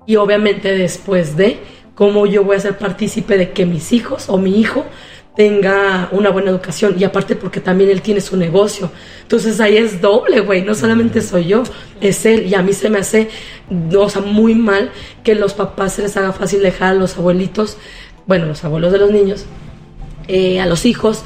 y 0.07 0.17
obviamente 0.17 0.77
después 0.77 1.37
de 1.37 1.59
cómo 1.95 2.27
yo 2.27 2.43
voy 2.43 2.57
a 2.57 2.61
ser 2.61 2.77
partícipe 2.77 3.37
de 3.39 3.53
que 3.53 3.67
mis 3.67 3.93
hijos 3.93 4.29
o 4.29 4.39
mi 4.39 4.59
hijo 4.59 4.85
tenga 5.37 6.09
una 6.13 6.31
buena 6.31 6.51
educación 6.51 6.97
y 6.99 7.05
aparte 7.05 7.37
porque 7.37 7.61
también 7.61 7.91
él 7.91 8.03
tiene 8.03 8.21
su 8.21 8.37
negocio. 8.37 8.91
Entonces 9.23 9.61
ahí 9.61 9.77
es 9.77 10.01
doble, 10.01 10.41
güey, 10.41 10.63
no 10.63 10.75
solamente 10.75 11.23
soy 11.23 11.47
yo, 11.47 11.63
es 12.01 12.27
él 12.27 12.47
y 12.47 12.55
a 12.55 12.63
mí 12.63 12.73
se 12.73 12.91
me 12.91 12.99
hace, 12.99 13.31
o 13.97 14.09
sea, 14.11 14.21
muy 14.21 14.55
mal 14.55 14.91
que 15.25 15.35
los 15.35 15.55
papás 15.55 15.95
se 15.95 16.03
les 16.03 16.17
haga 16.17 16.33
fácil 16.33 16.61
dejar 16.63 16.91
a 16.91 16.95
los 16.95 17.17
abuelitos, 17.17 17.79
bueno, 18.27 18.47
los 18.47 18.63
abuelos 18.65 18.93
de 18.93 18.99
los 18.99 19.11
niños, 19.11 19.47
eh, 20.29 20.61
a 20.61 20.67
los 20.67 20.85
hijos 20.85 21.25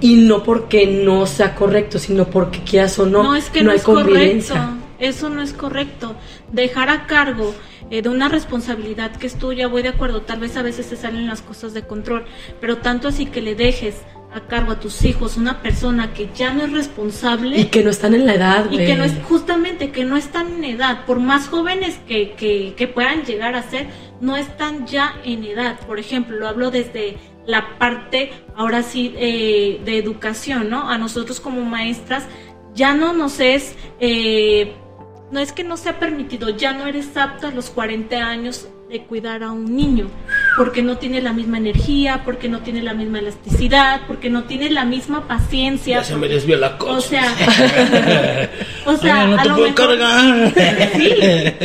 y 0.00 0.16
no 0.16 0.42
porque 0.42 0.86
no 0.86 1.26
sea 1.26 1.54
correcto, 1.54 1.98
sino 1.98 2.26
porque 2.26 2.60
quieras 2.60 2.98
o 2.98 3.06
no, 3.06 3.22
No, 3.22 3.36
es 3.36 3.48
que 3.48 3.62
no, 3.62 3.70
hay 3.70 3.78
es 3.78 3.82
correcto. 3.82 4.10
convivencia. 4.12 4.70
Eso 4.98 5.28
no 5.28 5.42
es 5.42 5.52
correcto. 5.52 6.14
Dejar 6.52 6.88
a 6.88 7.06
cargo 7.06 7.54
eh, 7.90 8.02
de 8.02 8.08
una 8.08 8.28
responsabilidad 8.28 9.16
que 9.16 9.26
es 9.26 9.38
tuya, 9.38 9.68
voy 9.68 9.82
de 9.82 9.90
acuerdo, 9.90 10.22
tal 10.22 10.40
vez 10.40 10.56
a 10.56 10.62
veces 10.62 10.88
te 10.88 10.96
salen 10.96 11.26
las 11.26 11.42
cosas 11.42 11.74
de 11.74 11.82
control, 11.86 12.24
pero 12.60 12.78
tanto 12.78 13.08
así 13.08 13.26
que 13.26 13.40
le 13.40 13.54
dejes 13.54 14.02
a 14.32 14.40
cargo 14.40 14.72
a 14.72 14.80
tus 14.80 15.04
hijos 15.04 15.36
una 15.36 15.62
persona 15.62 16.12
que 16.12 16.28
ya 16.34 16.52
no 16.52 16.64
es 16.64 16.72
responsable 16.72 17.58
Y 17.58 17.64
que 17.66 17.82
no 17.82 17.90
están 17.90 18.14
en 18.14 18.26
la 18.26 18.34
edad, 18.34 18.70
y 18.70 18.76
que 18.76 18.94
no 18.94 19.04
es 19.04 19.14
justamente 19.22 19.90
que 19.90 20.04
no 20.04 20.16
están 20.16 20.56
en 20.56 20.64
edad, 20.64 21.06
por 21.06 21.20
más 21.20 21.48
jóvenes 21.48 21.98
que, 22.06 22.32
que, 22.32 22.74
que 22.76 22.88
puedan 22.88 23.24
llegar 23.24 23.54
a 23.54 23.62
ser, 23.62 23.86
no 24.20 24.36
están 24.36 24.86
ya 24.86 25.14
en 25.24 25.44
edad. 25.44 25.78
Por 25.86 25.98
ejemplo, 25.98 26.36
lo 26.36 26.48
hablo 26.48 26.70
desde 26.70 27.16
la 27.46 27.78
parte, 27.78 28.32
ahora 28.56 28.82
sí, 28.82 29.14
eh, 29.16 29.80
de 29.84 29.98
educación, 29.98 30.68
¿no? 30.68 30.90
A 30.90 30.98
nosotros 30.98 31.40
como 31.40 31.62
maestras 31.62 32.24
ya 32.74 32.94
no 32.94 33.12
nos 33.12 33.40
es, 33.40 33.74
eh, 34.00 34.74
no 35.30 35.40
es 35.40 35.52
que 35.52 35.64
no 35.64 35.76
sea 35.76 35.98
permitido, 35.98 36.50
ya 36.50 36.72
no 36.72 36.86
eres 36.86 37.16
apta 37.16 37.48
a 37.48 37.50
los 37.50 37.70
40 37.70 38.16
años 38.16 38.68
de 38.88 39.02
cuidar 39.02 39.42
a 39.42 39.50
un 39.50 39.74
niño, 39.76 40.06
porque 40.56 40.80
no 40.80 40.96
tiene 40.98 41.20
la 41.20 41.32
misma 41.32 41.58
energía, 41.58 42.22
porque 42.24 42.48
no 42.48 42.60
tiene 42.60 42.82
la 42.82 42.94
misma 42.94 43.18
elasticidad, 43.18 44.02
porque 44.06 44.30
no 44.30 44.44
tiene 44.44 44.70
la 44.70 44.84
misma 44.84 45.26
paciencia. 45.26 45.96
Ya 45.98 46.04
se 46.04 46.14
me 46.14 46.28
desvió 46.28 46.56
la 46.56 46.78
cosa. 46.78 46.96
O 46.96 47.00
sea, 47.00 47.24
o 48.86 48.96
sea, 48.96 49.22
Ay, 49.22 49.28
no 49.30 49.40
a 49.40 49.42
te 49.42 49.48
lo 49.48 49.54
puedo 49.56 49.68
mejor- 49.70 49.98
cargar. 49.98 50.52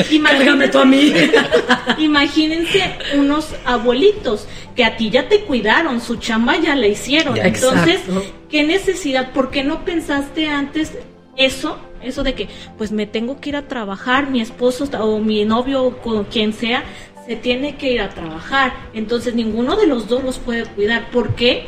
Sí, 0.07 0.19
Cárgame 0.23 0.67
tú 0.69 0.79
a 0.79 0.85
mí. 0.85 1.13
Imagínense 1.99 2.95
unos 3.15 3.53
abuelitos 3.65 4.47
que 4.75 4.83
a 4.83 4.97
ti 4.97 5.11
ya 5.11 5.27
te 5.29 5.41
cuidaron, 5.41 6.01
su 6.01 6.15
chamba 6.15 6.57
ya 6.59 6.75
la 6.75 6.87
hicieron. 6.87 7.35
Ya, 7.35 7.43
Entonces, 7.43 7.99
exacto. 8.07 8.23
¿qué 8.49 8.63
necesidad? 8.63 9.31
¿Por 9.31 9.51
qué 9.51 9.63
no 9.63 9.85
pensaste 9.85 10.47
antes 10.49 10.93
eso? 11.37 11.77
Eso 12.03 12.23
de 12.23 12.33
que, 12.33 12.49
pues 12.77 12.91
me 12.91 13.05
tengo 13.05 13.39
que 13.39 13.49
ir 13.49 13.55
a 13.55 13.67
trabajar, 13.67 14.29
mi 14.29 14.41
esposo 14.41 14.89
o 14.99 15.19
mi 15.19 15.45
novio 15.45 15.83
o 15.83 15.97
con 15.97 16.25
quien 16.25 16.53
sea, 16.53 16.83
se 17.25 17.35
tiene 17.35 17.77
que 17.77 17.91
ir 17.91 18.01
a 18.01 18.09
trabajar. 18.09 18.73
Entonces, 18.93 19.35
ninguno 19.35 19.75
de 19.75 19.87
los 19.87 20.07
dos 20.07 20.23
los 20.23 20.39
puede 20.39 20.65
cuidar. 20.65 21.09
¿Por 21.11 21.35
qué? 21.35 21.65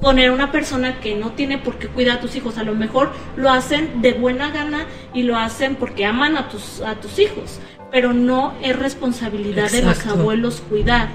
poner 0.00 0.30
una 0.30 0.50
persona 0.50 1.00
que 1.00 1.14
no 1.14 1.32
tiene 1.32 1.58
por 1.58 1.76
qué 1.76 1.88
cuidar 1.88 2.18
a 2.18 2.20
tus 2.20 2.34
hijos. 2.36 2.58
A 2.58 2.64
lo 2.64 2.74
mejor 2.74 3.10
lo 3.36 3.50
hacen 3.50 4.02
de 4.02 4.12
buena 4.12 4.50
gana 4.50 4.86
y 5.14 5.22
lo 5.22 5.36
hacen 5.36 5.76
porque 5.76 6.06
aman 6.06 6.36
a 6.36 6.48
tus, 6.48 6.80
a 6.80 6.94
tus 6.96 7.18
hijos, 7.18 7.60
pero 7.90 8.12
no 8.12 8.54
es 8.62 8.76
responsabilidad 8.76 9.70
de 9.70 9.82
los 9.82 10.06
abuelos 10.06 10.62
cuidar, 10.68 11.08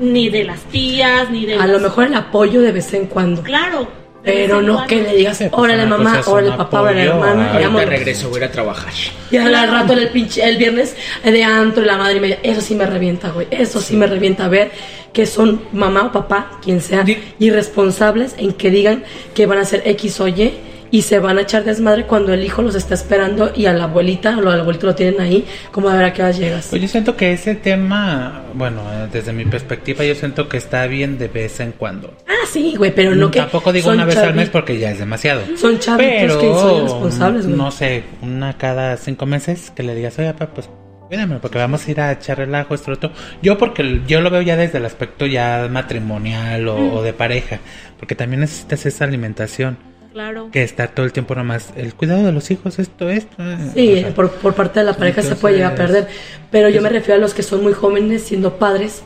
ni 0.00 0.28
de 0.28 0.44
las 0.44 0.60
tías, 0.64 1.30
ni 1.30 1.46
de 1.46 1.54
A 1.56 1.66
lo 1.66 1.80
mejor 1.80 2.04
el 2.04 2.14
apoyo 2.14 2.60
de 2.60 2.72
vez 2.72 2.92
en 2.92 3.06
cuando. 3.06 3.42
Claro. 3.42 4.05
Pero 4.26 4.60
no 4.60 4.84
que 4.88 5.02
le 5.02 5.14
digas, 5.14 5.38
pues, 5.38 5.50
órale 5.52 5.84
una 5.84 5.96
mamá, 5.96 6.20
órale 6.26 6.50
papá, 6.56 6.82
órale 6.82 7.04
hermana, 7.04 7.52
Ahorita 7.52 7.84
regreso, 7.84 8.28
voy 8.28 8.40
a 8.40 8.44
ir 8.44 8.50
a 8.50 8.52
trabajar. 8.52 8.92
Y 9.30 9.36
al 9.36 9.70
rato 9.70 9.92
el 9.92 10.08
pinche, 10.08 10.42
el 10.42 10.56
viernes 10.56 10.96
de 11.22 11.44
antro 11.44 11.84
y 11.84 11.86
la 11.86 11.96
madre 11.96 12.18
media, 12.18 12.38
eso 12.42 12.60
sí 12.60 12.74
me 12.74 12.86
revienta, 12.86 13.30
güey, 13.30 13.46
eso 13.52 13.80
sí 13.80 13.96
me 13.96 14.08
revienta 14.08 14.48
ver 14.48 14.72
que 15.12 15.26
son 15.26 15.62
mamá 15.72 16.06
o 16.06 16.12
papá, 16.12 16.58
quien 16.60 16.80
sea, 16.80 17.04
irresponsables 17.38 18.34
en 18.36 18.52
que 18.52 18.70
digan 18.70 19.04
que 19.32 19.46
van 19.46 19.58
a 19.58 19.62
hacer 19.62 19.82
X 19.86 20.20
o 20.20 20.26
Y 20.26 20.52
y 20.90 21.02
se 21.02 21.18
van 21.18 21.38
a 21.38 21.42
echar 21.42 21.64
desmadre 21.64 22.04
cuando 22.06 22.32
el 22.32 22.44
hijo 22.44 22.62
los 22.62 22.74
está 22.74 22.94
esperando 22.94 23.52
y 23.54 23.66
a 23.66 23.72
la 23.72 23.84
abuelita 23.84 24.38
o 24.38 24.48
al 24.48 24.60
abuelito 24.60 24.86
lo 24.86 24.94
tienen 24.94 25.20
ahí, 25.20 25.44
como 25.72 25.88
a 25.88 25.96
ver 25.96 26.04
a 26.06 26.12
qué 26.12 26.22
hora 26.22 26.32
llegas. 26.32 26.68
Pues 26.70 26.82
yo 26.82 26.88
siento 26.88 27.16
que 27.16 27.32
ese 27.32 27.54
tema, 27.54 28.42
bueno, 28.54 28.82
desde 29.12 29.32
mi 29.32 29.44
perspectiva, 29.44 30.04
yo 30.04 30.14
siento 30.14 30.48
que 30.48 30.56
está 30.56 30.86
bien 30.86 31.18
de 31.18 31.28
vez 31.28 31.60
en 31.60 31.72
cuando. 31.72 32.14
Ah, 32.28 32.46
sí, 32.50 32.74
güey, 32.76 32.94
pero 32.94 33.14
no 33.14 33.30
que 33.30 33.40
Tampoco 33.40 33.72
digo 33.72 33.90
una 33.90 34.04
vez 34.04 34.16
al 34.16 34.34
mes 34.34 34.50
porque 34.50 34.78
ya 34.78 34.90
es 34.90 34.98
demasiado. 34.98 35.42
Son 35.56 35.78
chavitos 35.78 36.36
que 36.36 36.46
son 36.46 36.76
irresponsables, 36.78 37.46
güey. 37.46 37.56
no 37.56 37.70
sé, 37.70 38.04
una 38.22 38.56
cada 38.56 38.96
cinco 38.96 39.26
meses 39.26 39.70
que 39.74 39.82
le 39.82 39.94
digas, 39.94 40.18
oye, 40.18 40.32
papá, 40.32 40.54
pues 40.54 40.70
cuídame, 41.08 41.38
porque 41.38 41.58
vamos 41.58 41.86
a 41.86 41.90
ir 41.90 42.00
a 42.00 42.12
echar 42.12 42.38
relajo, 42.38 42.74
esto, 42.74 42.92
otro. 42.92 43.12
Yo 43.42 43.58
porque 43.58 44.02
yo 44.06 44.20
lo 44.20 44.30
veo 44.30 44.42
ya 44.42 44.56
desde 44.56 44.78
el 44.78 44.84
aspecto 44.84 45.26
ya 45.26 45.68
matrimonial 45.70 46.68
o, 46.68 46.94
o 46.94 47.02
de 47.02 47.12
pareja, 47.12 47.60
porque 47.98 48.14
también 48.14 48.40
necesitas 48.40 48.86
esa 48.86 49.04
alimentación, 49.04 49.78
Claro. 50.16 50.48
que 50.50 50.62
está 50.62 50.86
todo 50.86 51.04
el 51.04 51.12
tiempo 51.12 51.34
nomás, 51.34 51.74
el 51.76 51.92
cuidado 51.92 52.24
de 52.24 52.32
los 52.32 52.50
hijos, 52.50 52.78
esto, 52.78 53.10
esto. 53.10 53.36
eh, 53.38 53.58
Sí, 53.74 53.92
o 53.92 53.96
sea, 54.00 54.14
por, 54.14 54.30
por 54.30 54.54
parte 54.54 54.80
de 54.80 54.86
la 54.86 54.94
pareja 54.94 55.20
se 55.20 55.36
puede 55.36 55.56
llegar 55.56 55.72
a 55.72 55.76
perder. 55.76 56.08
Pero 56.50 56.70
yo 56.70 56.80
me 56.80 56.88
refiero 56.88 57.18
a 57.18 57.20
los 57.20 57.34
que 57.34 57.42
son 57.42 57.62
muy 57.62 57.74
jóvenes 57.74 58.22
siendo 58.22 58.54
padres 58.56 59.02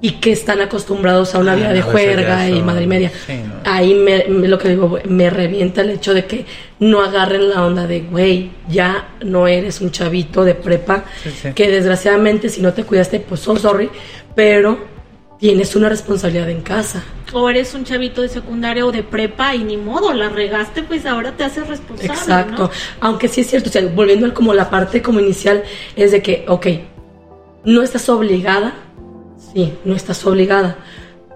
y 0.00 0.12
que 0.20 0.30
están 0.30 0.60
acostumbrados 0.60 1.34
a 1.34 1.38
una 1.40 1.54
Ah, 1.54 1.56
vida 1.56 1.72
de 1.72 1.82
juerga 1.82 2.48
y 2.48 2.58
son- 2.58 2.66
madre 2.66 2.84
y 2.84 2.86
media. 2.86 3.10
sí, 3.26 3.32
no. 3.44 3.54
Ahí 3.68 3.92
me, 3.94 4.24
me- 4.28 4.46
lo 4.46 4.56
que 4.58 4.68
digo, 4.68 5.00
me 5.08 5.30
revienta 5.30 5.80
el 5.80 5.90
hecho 5.90 6.14
de 6.14 6.26
que 6.26 6.46
no 6.78 7.02
agarren 7.02 7.50
la 7.50 7.66
onda 7.66 7.88
de, 7.88 8.02
güey, 8.02 8.52
ya 8.68 9.08
no 9.24 9.48
eres 9.48 9.80
un 9.80 9.90
chavito 9.90 10.44
de 10.44 10.54
prepa, 10.54 11.06
Sí, 11.24 11.30
sí. 11.42 11.48
que 11.56 11.68
desgraciadamente 11.68 12.48
si 12.48 12.62
no 12.62 12.72
te 12.72 12.84
cuidaste, 12.84 13.18
pues 13.18 13.40
so 13.40 13.56
sorry, 13.56 13.90
pero 14.36 14.91
tienes 15.42 15.74
una 15.74 15.88
responsabilidad 15.88 16.48
en 16.50 16.60
casa. 16.60 17.02
O 17.32 17.50
eres 17.50 17.74
un 17.74 17.82
chavito 17.82 18.22
de 18.22 18.28
secundaria 18.28 18.86
o 18.86 18.92
de 18.92 19.02
prepa 19.02 19.56
y 19.56 19.64
ni 19.64 19.76
modo, 19.76 20.14
la 20.14 20.28
regaste, 20.28 20.84
pues 20.84 21.04
ahora 21.04 21.32
te 21.32 21.42
haces 21.42 21.66
responsable. 21.66 22.12
Exacto. 22.12 22.62
¿no? 22.62 22.70
Aunque 23.00 23.26
sí 23.26 23.40
es 23.40 23.48
cierto, 23.48 23.68
o 23.68 23.72
sea, 23.72 23.82
volviendo 23.92 24.24
al 24.24 24.34
como 24.34 24.54
la 24.54 24.70
parte 24.70 25.02
como 25.02 25.18
inicial, 25.18 25.64
es 25.96 26.12
de 26.12 26.22
que, 26.22 26.44
ok, 26.46 26.66
no 27.64 27.82
estás 27.82 28.08
obligada, 28.08 28.72
sí, 29.52 29.72
no 29.84 29.96
estás 29.96 30.24
obligada, 30.24 30.76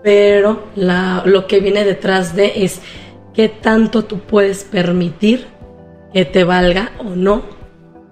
pero 0.04 0.68
la, 0.76 1.24
lo 1.26 1.48
que 1.48 1.58
viene 1.58 1.82
detrás 1.82 2.36
de 2.36 2.64
es 2.64 2.80
qué 3.34 3.48
tanto 3.48 4.04
tú 4.04 4.20
puedes 4.20 4.62
permitir 4.62 5.48
que 6.12 6.24
te 6.24 6.44
valga 6.44 6.92
o 7.00 7.16
no 7.16 7.55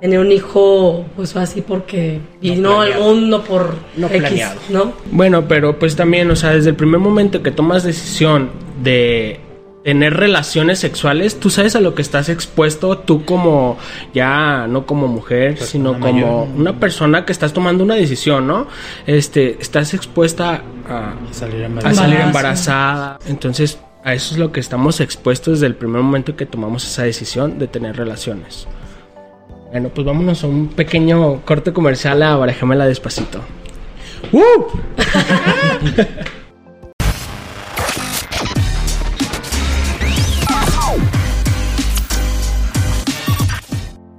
tener 0.04 0.18
un 0.18 0.32
hijo, 0.32 1.06
pues 1.16 1.34
así 1.34 1.62
porque 1.62 2.20
vino 2.38 2.82
al 2.82 2.88
planeado. 2.88 3.14
mundo 3.14 3.42
por 3.42 3.74
No 3.96 4.08
X, 4.08 4.18
planeado. 4.20 4.60
¿no? 4.68 4.92
Bueno, 5.10 5.48
pero 5.48 5.78
pues 5.78 5.96
también, 5.96 6.30
o 6.30 6.36
sea, 6.36 6.50
desde 6.50 6.68
el 6.68 6.76
primer 6.76 7.00
momento 7.00 7.42
que 7.42 7.50
tomas 7.50 7.84
decisión 7.84 8.50
de 8.82 9.40
tener 9.82 10.12
relaciones 10.14 10.78
sexuales, 10.78 11.40
tú 11.40 11.48
sabes 11.48 11.74
a 11.74 11.80
lo 11.80 11.94
que 11.94 12.02
estás 12.02 12.28
expuesto, 12.28 12.98
tú 12.98 13.24
como 13.24 13.78
ya 14.12 14.66
no 14.66 14.84
como 14.84 15.08
mujer, 15.08 15.52
Persona 15.54 15.70
sino 15.70 15.92
como 15.98 16.12
mayor. 16.12 16.48
una 16.54 16.78
persona 16.78 17.24
que 17.24 17.32
estás 17.32 17.54
tomando 17.54 17.82
una 17.82 17.94
decisión, 17.94 18.46
¿no? 18.46 18.66
Este, 19.06 19.56
estás 19.58 19.94
expuesta 19.94 20.64
a, 20.86 21.14
salir 21.32 21.62
a 21.62 21.66
embarazada. 21.66 21.94
salir 21.94 22.20
Embarazo. 22.20 22.28
embarazada. 22.28 23.18
Entonces, 23.26 23.78
a 24.04 24.12
eso 24.12 24.34
es 24.34 24.38
lo 24.38 24.52
que 24.52 24.60
estamos 24.60 25.00
expuestos 25.00 25.54
desde 25.60 25.66
el 25.68 25.76
primer 25.76 26.02
momento 26.02 26.36
que 26.36 26.44
tomamos 26.44 26.84
esa 26.86 27.04
decisión 27.04 27.58
de 27.58 27.68
tener 27.68 27.96
relaciones. 27.96 28.68
Bueno, 29.74 29.88
pues 29.88 30.06
vámonos 30.06 30.44
a 30.44 30.46
un 30.46 30.68
pequeño 30.68 31.40
corte 31.44 31.72
comercial 31.72 32.22
a 32.22 32.36
Barajamela 32.36 32.86
despacito. 32.86 33.40
¡Uh! 34.30 34.40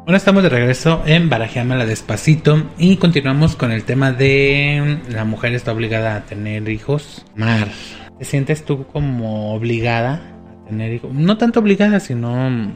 Bueno, 0.04 0.18
estamos 0.18 0.44
de 0.44 0.50
regreso 0.50 1.02
en 1.08 1.32
Barajeámala 1.32 1.84
Despacito 1.88 2.70
y 2.78 2.98
continuamos 2.98 3.56
con 3.56 3.72
el 3.72 3.86
tema 3.86 4.12
de 4.12 5.00
la 5.10 5.26
mujer 5.26 5.56
está 5.56 5.72
obligada 5.72 6.15
a 6.15 6.26
tener 6.26 6.70
hijos. 6.70 7.26
Mar, 7.36 7.70
¿te 8.20 8.26
sientes 8.26 8.65
tú 8.65 8.86
como 8.86 9.56
obligada 9.56 10.22
a 10.62 10.68
tener 10.68 10.94
hijos? 10.94 11.12
No 11.12 11.39
tanto 11.39 11.60
obligada, 11.60 12.00
sino... 12.00 12.72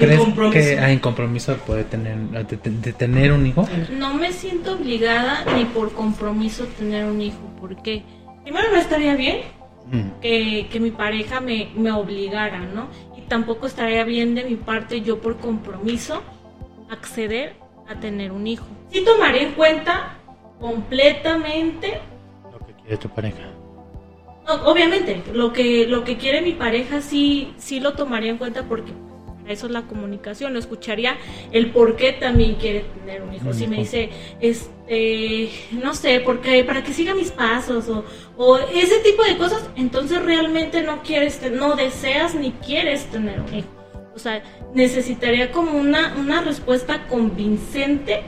¿Crees 0.00 0.20
compromiso. 0.20 0.52
que 0.60 0.78
hay 0.78 0.98
compromiso 0.98 1.56
puede 1.58 1.84
tener, 1.84 2.16
de, 2.46 2.92
tener 2.92 3.32
un 3.32 3.46
hijo? 3.46 3.68
No 3.96 4.14
me 4.14 4.32
siento 4.32 4.74
obligada 4.74 5.44
ni 5.56 5.64
por 5.64 5.92
compromiso 5.92 6.64
tener 6.78 7.04
un 7.06 7.20
hijo, 7.20 7.38
porque 7.60 8.02
primero 8.42 8.70
no 8.72 8.78
estaría 8.78 9.14
bien 9.14 9.38
Mm. 9.90 10.20
que, 10.20 10.68
que 10.70 10.78
mi 10.78 10.90
pareja 10.92 11.40
me, 11.40 11.70
me 11.74 11.90
obligara, 11.90 12.60
¿no? 12.60 12.86
Y 13.16 13.22
tampoco 13.22 13.66
estaría 13.66 14.04
bien 14.04 14.34
de 14.36 14.44
mi 14.44 14.54
parte 14.54 15.00
yo 15.00 15.20
por 15.20 15.38
compromiso 15.38 16.22
acceder 16.90 17.54
a 17.88 17.98
tener 17.98 18.30
un 18.30 18.46
hijo. 18.46 18.66
Sí 18.92 19.04
tomaré 19.04 19.42
en 19.42 19.52
cuenta 19.52 20.16
completamente, 20.60 22.00
Lo 22.52 22.58
que 22.64 22.72
quiere 22.74 22.96
tu 22.98 23.08
pareja. 23.08 23.38
no, 24.46 24.54
obviamente, 24.70 25.22
lo 25.32 25.52
que, 25.52 25.86
lo 25.86 26.04
que 26.04 26.16
quiere 26.16 26.40
mi 26.40 26.52
pareja 26.52 27.00
sí, 27.00 27.52
sí 27.56 27.80
lo 27.80 27.94
tomaría 27.94 28.30
en 28.30 28.38
cuenta 28.38 28.62
porque 28.64 28.92
eso 29.52 29.66
es 29.66 29.72
la 29.72 29.82
comunicación, 29.82 30.52
lo 30.52 30.58
escucharía 30.58 31.16
el 31.52 31.70
por 31.70 31.96
qué 31.96 32.12
también 32.12 32.54
quiere 32.54 32.84
tener 32.98 33.22
un 33.22 33.34
hijo. 33.34 33.48
Un 33.48 33.54
Si 33.54 33.66
me 33.66 33.76
dice, 33.76 34.10
este, 34.40 35.50
no 35.72 35.94
sé, 35.94 36.20
porque 36.20 36.64
para 36.64 36.82
que 36.82 36.92
siga 36.92 37.14
mis 37.14 37.30
pasos 37.30 37.88
o, 37.88 38.04
o 38.36 38.58
ese 38.58 38.98
tipo 39.00 39.22
de 39.24 39.36
cosas, 39.36 39.68
entonces 39.76 40.22
realmente 40.22 40.82
no 40.82 41.02
quieres, 41.02 41.40
no 41.50 41.76
deseas 41.76 42.34
ni 42.34 42.52
quieres 42.52 43.06
tener 43.06 43.40
un 43.40 43.54
hijo. 43.54 43.68
O 44.14 44.18
sea, 44.18 44.42
necesitaría 44.74 45.50
como 45.52 45.78
una, 45.78 46.14
una 46.18 46.42
respuesta 46.42 47.06
convincente 47.06 48.22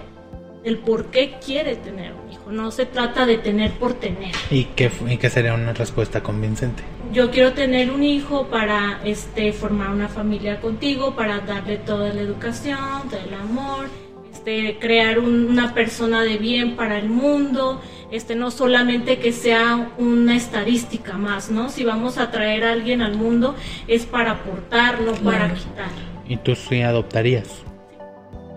del 0.64 0.78
por 0.78 1.06
qué 1.06 1.34
quiere 1.44 1.76
tener 1.76 2.12
un 2.12 2.18
hijo. 2.18 2.21
No 2.52 2.70
se 2.70 2.84
trata 2.84 3.24
de 3.24 3.38
tener 3.38 3.72
por 3.72 3.94
tener. 3.94 4.32
¿Y 4.50 4.64
qué, 4.76 4.90
y 5.08 5.16
qué 5.16 5.30
sería 5.30 5.54
una 5.54 5.72
respuesta 5.72 6.22
convincente? 6.22 6.82
Yo 7.12 7.30
quiero 7.30 7.52
tener 7.54 7.90
un 7.90 8.02
hijo 8.04 8.46
para 8.48 9.00
este 9.04 9.52
formar 9.52 9.88
una 9.90 10.08
familia 10.08 10.60
contigo, 10.60 11.14
para 11.16 11.40
darle 11.40 11.78
toda 11.78 12.12
la 12.12 12.20
educación, 12.20 12.78
todo 13.10 13.20
el 13.26 13.34
amor, 13.34 13.86
este, 14.32 14.78
crear 14.78 15.18
un- 15.18 15.46
una 15.48 15.72
persona 15.72 16.22
de 16.22 16.36
bien 16.36 16.76
para 16.76 16.98
el 16.98 17.08
mundo, 17.08 17.80
este, 18.10 18.34
no 18.34 18.50
solamente 18.50 19.18
que 19.18 19.32
sea 19.32 19.90
una 19.96 20.36
estadística 20.36 21.16
más, 21.16 21.50
¿no? 21.50 21.70
Si 21.70 21.84
vamos 21.84 22.18
a 22.18 22.30
traer 22.30 22.64
a 22.64 22.72
alguien 22.72 23.00
al 23.00 23.14
mundo 23.16 23.54
es 23.88 24.04
para 24.04 24.32
aportar, 24.32 25.00
no 25.00 25.12
para 25.14 25.54
quitar. 25.54 25.90
¿Y 26.28 26.36
tú 26.36 26.54
sí 26.54 26.82
adoptarías? 26.82 27.48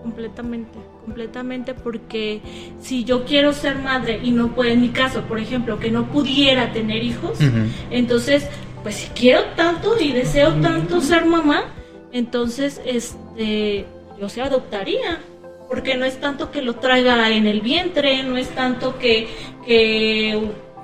Completamente, 0.02 0.78
completamente, 1.06 1.72
porque 1.72 2.40
si 2.80 3.04
yo 3.04 3.24
quiero 3.24 3.52
ser 3.52 3.78
madre 3.78 4.20
y 4.22 4.32
no 4.32 4.54
puedo, 4.54 4.70
en 4.70 4.80
mi 4.80 4.88
caso, 4.88 5.22
por 5.22 5.38
ejemplo, 5.38 5.78
que 5.78 5.90
no 5.90 6.08
pudiera 6.08 6.72
tener 6.72 7.02
hijos, 7.04 7.38
entonces, 7.90 8.46
pues 8.82 8.96
si 8.96 9.08
quiero 9.10 9.44
tanto 9.54 9.98
y 10.00 10.12
deseo 10.12 10.54
tanto 10.54 11.00
ser 11.00 11.24
mamá, 11.24 11.72
entonces, 12.12 12.80
este, 12.84 13.86
yo 14.20 14.28
se 14.28 14.42
adoptaría. 14.42 15.20
Porque 15.68 15.96
no 15.96 16.04
es 16.04 16.20
tanto 16.20 16.52
que 16.52 16.62
lo 16.62 16.76
traiga 16.76 17.28
en 17.32 17.48
el 17.48 17.60
vientre, 17.60 18.22
no 18.22 18.36
es 18.36 18.48
tanto 18.50 19.00
que, 19.00 19.26
que 19.66 20.40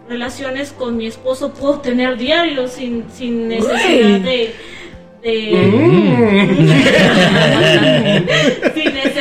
relaciones 0.09 0.73
con 0.73 0.97
mi 0.97 1.07
esposo 1.07 1.55
puedo 1.55 1.79
tener 1.79 2.17
diario 2.17 2.67
sin, 2.67 3.05
sin 3.15 3.47
necesidad 3.47 4.19
de, 4.19 4.53
de 5.23 5.53
sin 8.75 8.93
necesidad 8.93 9.12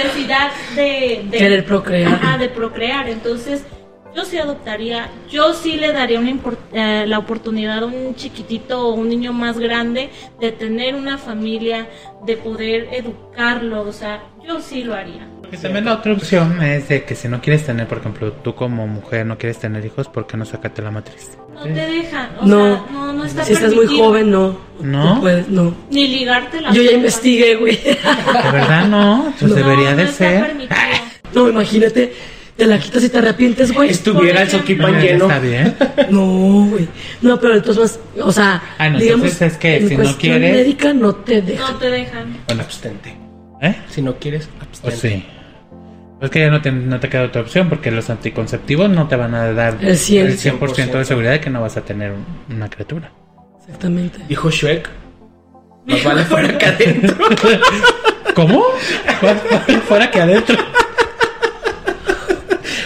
de, 0.76 1.26
de 1.30 1.38
Querer 1.38 1.65
procrear. 1.65 2.13
Ajá, 2.13 2.38
de 2.38 2.50
procrear. 2.50 3.10
Entonces, 3.10 3.63
yo 4.15 4.26
sí 4.26 4.38
adoptaría, 4.38 5.10
yo 5.30 5.54
sí 5.54 5.78
le 5.78 5.94
daría 5.94 6.20
una 6.20 6.38
eh, 6.74 7.06
la 7.08 7.20
oportunidad 7.20 7.84
a 7.84 7.86
un 7.86 8.15
chiquitito 8.15 8.88
o 8.88 8.94
un 8.94 9.08
niño 9.08 9.32
más 9.32 9.58
grande 9.58 10.10
de 10.39 10.52
tener 10.52 10.96
una 10.96 11.17
familia, 11.17 11.88
de 12.26 12.36
poder 12.38 12.89
educarlo, 12.91 13.82
o 13.82 13.94
sea, 13.94 14.22
yo 14.46 14.60
sí 14.60 14.84
lo 14.84 14.96
haría. 14.96 15.28
Y 15.52 15.58
también 15.58 15.84
la 15.86 15.96
otra 15.96 16.14
opción 16.14 16.62
es 16.64 16.88
de 16.88 17.04
que 17.04 17.14
si 17.16 17.28
no 17.28 17.42
quieres 17.42 17.66
tener, 17.66 17.86
por 17.88 17.98
ejemplo, 17.98 18.32
tú 18.32 18.56
como 18.56 18.88
mujer 18.88 19.26
no 19.26 19.38
quieres 19.38 19.60
tener 19.60 19.86
hijos, 19.86 20.08
¿por 20.08 20.26
qué 20.26 20.38
no 20.38 20.46
sacate 20.46 20.82
la 20.82 20.92
matriz? 20.92 21.32
No 21.54 21.64
te 21.64 21.70
dejan, 21.72 22.30
o 22.40 22.46
No. 22.46 22.64
sea, 22.76 22.86
no, 22.94 23.14
no 23.14 23.26
está 23.26 23.44
Si 23.44 23.54
estás 23.54 23.76
muy 23.76 23.86
joven, 23.88 24.32
no. 24.32 24.58
¿No? 24.82 25.16
No 25.16 25.22
puedes, 25.22 25.50
no. 25.50 25.76
Ni 25.92 26.08
ligarte 26.08 26.62
la 26.62 26.72
Yo 26.72 26.82
ya 26.82 26.92
investigué, 26.94 27.56
güey. 27.56 27.76
De 27.78 27.98
verdad 28.52 28.88
no, 28.88 29.34
pues 29.38 29.52
No, 29.52 29.56
debería 29.58 29.96
de 29.96 30.08
ser. 30.08 30.46
permitido. 30.48 30.80
No, 31.34 31.50
imagínate, 31.50 32.14
te 32.58 32.66
la 32.66 32.80
quitas 32.80 33.04
y 33.04 33.10
te 33.10 33.18
arrepientes, 33.18 33.74
güey. 33.74 33.90
Estuviera 33.90 34.42
el. 34.44 34.50
Soquipan 34.50 35.00
lleno. 35.02 35.26
Está 35.26 35.40
bien. 35.40 35.76
No, 36.10 36.68
güey. 36.70 36.88
No, 37.22 37.40
pero 37.40 37.56
entonces, 37.56 38.00
o 38.22 38.32
sea, 38.32 38.62
Ah, 38.78 38.90
no, 38.90 39.00
digamos, 39.00 39.26
entonces 39.26 39.52
es 39.54 39.58
que 39.58 39.78
en 39.78 39.90
si 39.90 39.98
no 39.98 40.18
quieres- 40.18 40.54
médica 40.58 40.94
no 40.94 41.14
te 41.16 41.42
dejan. 41.42 41.74
No 41.74 41.78
te 41.80 41.90
dejan. 41.90 42.38
Bueno, 42.48 42.62
abstente. 42.64 43.18
¿Eh? 43.62 43.76
Si 43.90 44.02
no 44.02 44.16
quieres, 44.18 44.48
Pues 44.82 44.96
abstente. 44.96 45.26
sí. 45.28 45.40
Es 46.21 46.29
que 46.29 46.39
ya 46.39 46.49
no 46.51 46.62
te, 46.62 46.71
no 46.71 46.99
te 46.99 47.10
queda 47.10 47.23
otra 47.23 47.41
opción 47.41 47.67
porque 47.67 47.89
los 47.91 48.10
anticonceptivos 48.10 48.89
no 48.89 49.07
te 49.07 49.15
van 49.15 49.34
a 49.34 49.51
dar 49.53 49.77
El 49.81 49.97
100. 49.97 50.27
el 50.27 50.38
100% 50.38 50.91
de 50.91 51.05
seguridad 51.05 51.31
de 51.31 51.39
que 51.41 51.49
no 51.49 51.62
vas 51.62 51.77
a 51.77 51.81
tener 51.81 52.12
un- 52.12 52.55
una 52.55 52.69
criatura. 52.69 53.12
Exactamente. 53.60 54.19
Dijo 54.29 54.49
Shrek. 54.51 54.88
Más 55.88 56.03
vale 56.03 56.23
fuera 56.25 56.57
que 56.57 56.65
adentro. 56.67 57.15
¿Cómo? 58.36 58.63
Fuera 59.88 60.12
que 60.12 60.21
adentro. 60.21 60.57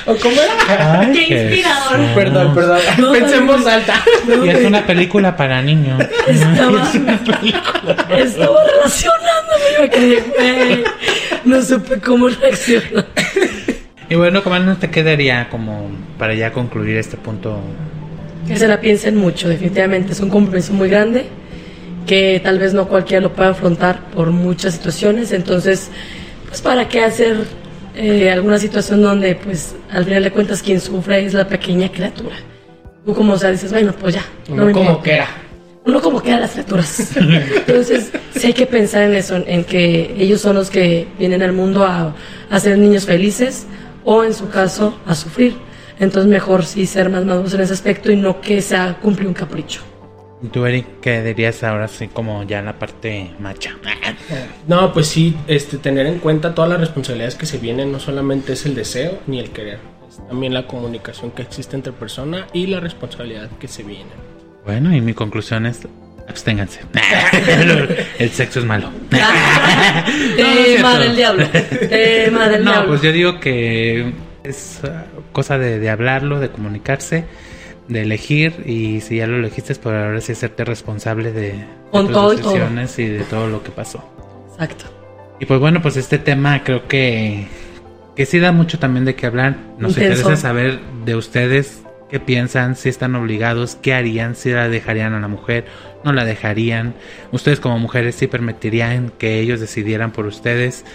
¿O 0.07 0.15
cómo 0.17 0.35
era? 0.39 0.99
Ay, 1.01 1.13
Qué 1.13 1.43
inspirador. 1.43 1.97
Jesús. 1.97 2.11
Perdón, 2.15 2.53
perdón. 2.55 2.79
No, 2.99 3.11
Pensemos 3.11 3.61
no. 3.61 3.67
alta. 3.69 4.03
No, 4.27 4.45
Y 4.45 4.49
es 4.49 4.63
una 4.65 4.85
película 4.85 5.35
para 5.35 5.61
niños. 5.63 5.99
Estaba, 6.27 6.91
estaba 8.17 8.63
relacionándome 8.65 9.65
y 9.77 9.81
me 9.81 9.89
quedé, 9.89 10.21
güey. 10.31 10.83
No 11.43 11.61
supe 11.61 11.99
cómo 11.99 12.27
reaccionar. 12.29 13.05
Y 14.15 14.17
bueno, 14.17 14.41
¿cómo 14.45 14.57
no 14.59 14.77
te 14.77 14.89
quedaría 14.89 15.49
como 15.49 15.89
para 16.17 16.33
ya 16.33 16.53
concluir 16.53 16.95
este 16.95 17.17
punto? 17.17 17.59
Que 18.47 18.55
se 18.55 18.65
la 18.65 18.79
piensen 18.79 19.17
mucho, 19.17 19.49
definitivamente. 19.49 20.13
Es 20.13 20.21
un 20.21 20.29
compromiso 20.29 20.71
muy 20.71 20.87
grande 20.87 21.25
que 22.07 22.39
tal 22.41 22.57
vez 22.57 22.73
no 22.73 22.87
cualquiera 22.87 23.19
lo 23.21 23.33
pueda 23.33 23.49
afrontar 23.49 23.99
por 24.11 24.31
muchas 24.31 24.75
situaciones. 24.75 25.33
Entonces, 25.33 25.89
pues, 26.47 26.61
¿para 26.61 26.87
qué 26.87 27.01
hacer 27.01 27.39
eh, 27.93 28.31
alguna 28.31 28.57
situación 28.57 29.01
donde, 29.01 29.35
pues, 29.35 29.75
al 29.91 30.05
final 30.05 30.23
de 30.23 30.31
cuentas, 30.31 30.61
quien 30.63 30.79
sufre 30.79 31.25
es 31.25 31.33
la 31.33 31.49
pequeña 31.49 31.91
criatura? 31.91 32.37
Tú, 33.05 33.13
como 33.13 33.33
o 33.33 33.37
sea, 33.37 33.51
dices, 33.51 33.69
bueno, 33.73 33.91
pues 33.99 34.15
ya. 34.15 34.23
no 34.47 34.53
Uno 34.55 34.65
me 34.67 34.71
como 34.71 34.85
importa. 34.91 35.03
que 35.03 35.13
era. 35.15 35.27
uno 35.85 36.01
como 36.01 36.21
queda 36.23 36.39
las 36.39 36.51
criaturas. 36.51 37.17
Entonces, 37.17 38.11
sí 38.33 38.47
hay 38.47 38.53
que 38.53 38.65
pensar 38.65 39.01
en 39.03 39.15
eso, 39.15 39.35
en 39.45 39.65
que 39.65 40.15
ellos 40.17 40.39
son 40.39 40.55
los 40.55 40.69
que 40.69 41.05
vienen 41.19 41.43
al 41.43 41.51
mundo 41.51 41.83
a, 41.83 42.15
a 42.49 42.59
ser 42.61 42.77
niños 42.77 43.05
felices 43.05 43.67
o, 44.05 44.23
en 44.23 44.33
su 44.33 44.49
caso, 44.49 44.97
a 45.05 45.15
sufrir. 45.15 45.57
Entonces, 45.99 46.29
mejor 46.29 46.63
sí 46.65 46.85
ser 46.85 47.09
más 47.09 47.25
maduros 47.25 47.53
en 47.53 47.61
ese 47.61 47.73
aspecto 47.73 48.11
y 48.11 48.15
no 48.15 48.39
que 48.39 48.61
sea 48.61 48.97
cumplir 49.01 49.27
un 49.27 49.33
capricho. 49.33 49.81
¿Y 50.41 50.47
tú, 50.47 50.65
Eric, 50.65 50.99
qué 51.01 51.23
dirías 51.23 51.63
ahora 51.63 51.87
sí 51.87 52.07
como 52.07 52.43
ya 52.43 52.59
en 52.59 52.65
la 52.65 52.77
parte 52.77 53.31
macha? 53.39 53.75
No, 54.67 54.91
pues 54.93 55.07
sí, 55.07 55.35
este, 55.47 55.77
tener 55.77 56.07
en 56.07 56.19
cuenta 56.19 56.55
todas 56.55 56.69
las 56.69 56.79
responsabilidades 56.79 57.35
que 57.35 57.45
se 57.45 57.57
vienen, 57.57 57.91
no 57.91 57.99
solamente 57.99 58.53
es 58.53 58.65
el 58.65 58.73
deseo 58.73 59.19
ni 59.27 59.39
el 59.39 59.51
querer, 59.51 59.79
es 60.07 60.17
también 60.27 60.53
la 60.53 60.65
comunicación 60.65 61.31
que 61.31 61.43
existe 61.43 61.75
entre 61.75 61.93
persona 61.93 62.47
y 62.53 62.67
la 62.67 62.79
responsabilidad 62.79 63.49
que 63.59 63.67
se 63.67 63.83
viene. 63.83 64.09
Bueno, 64.65 64.95
y 64.95 65.01
mi 65.01 65.13
conclusión 65.13 65.67
es 65.67 65.87
absténganse. 66.27 66.81
El 68.19 68.29
sexo 68.31 68.59
es 68.59 68.65
malo. 68.65 68.89
Tema 70.37 70.99
del 70.99 71.15
diablo. 71.15 71.47
Tema 71.89 72.47
del 72.49 72.63
No, 72.63 72.71
diablo. 72.71 72.89
pues 72.89 73.01
yo 73.01 73.11
digo 73.11 73.39
que 73.39 74.13
es 74.43 74.81
uh, 74.83 75.21
cosa 75.31 75.57
de, 75.57 75.79
de 75.79 75.89
hablarlo, 75.89 76.39
de 76.39 76.49
comunicarse, 76.49 77.25
de 77.87 78.01
elegir 78.01 78.63
y 78.65 79.01
si 79.01 79.17
ya 79.17 79.27
lo 79.27 79.37
elegiste, 79.37 79.75
pues 79.75 79.95
ahora 79.95 80.21
sí 80.21 80.31
hacerte 80.33 80.65
responsable 80.65 81.31
de, 81.31 81.41
de 81.41 81.65
Con 81.91 82.05
tus 82.07 82.13
todo 82.13 82.33
y 82.33 82.37
todo. 82.37 82.53
decisiones 82.53 82.99
y 82.99 83.05
de 83.07 83.23
todo 83.23 83.47
lo 83.47 83.63
que 83.63 83.71
pasó. 83.71 84.03
Exacto. 84.53 84.85
Y 85.39 85.45
pues 85.45 85.59
bueno, 85.59 85.81
pues 85.81 85.97
este 85.97 86.17
tema 86.17 86.63
creo 86.63 86.87
que, 86.87 87.47
que 88.15 88.25
sí 88.25 88.39
da 88.39 88.51
mucho 88.51 88.79
también 88.79 89.05
de 89.05 89.15
qué 89.15 89.25
hablar. 89.25 89.55
Nos 89.77 89.91
Intenso. 89.97 90.21
interesa 90.21 90.41
saber 90.41 90.79
de 91.05 91.15
ustedes 91.15 91.81
qué 92.09 92.19
piensan, 92.19 92.75
si 92.75 92.87
están 92.89 93.15
obligados, 93.15 93.75
qué 93.81 93.93
harían, 93.93 94.35
si 94.35 94.51
la 94.51 94.69
dejarían 94.69 95.13
a 95.13 95.19
la 95.19 95.27
mujer, 95.27 95.65
no 96.05 96.13
la 96.13 96.23
dejarían. 96.23 96.93
Ustedes 97.31 97.59
como 97.59 97.79
mujeres 97.79 98.15
sí 98.15 98.27
permitirían 98.27 99.11
que 99.17 99.39
ellos 99.39 99.59
decidieran 99.59 100.11
por 100.11 100.27
ustedes. 100.27 100.85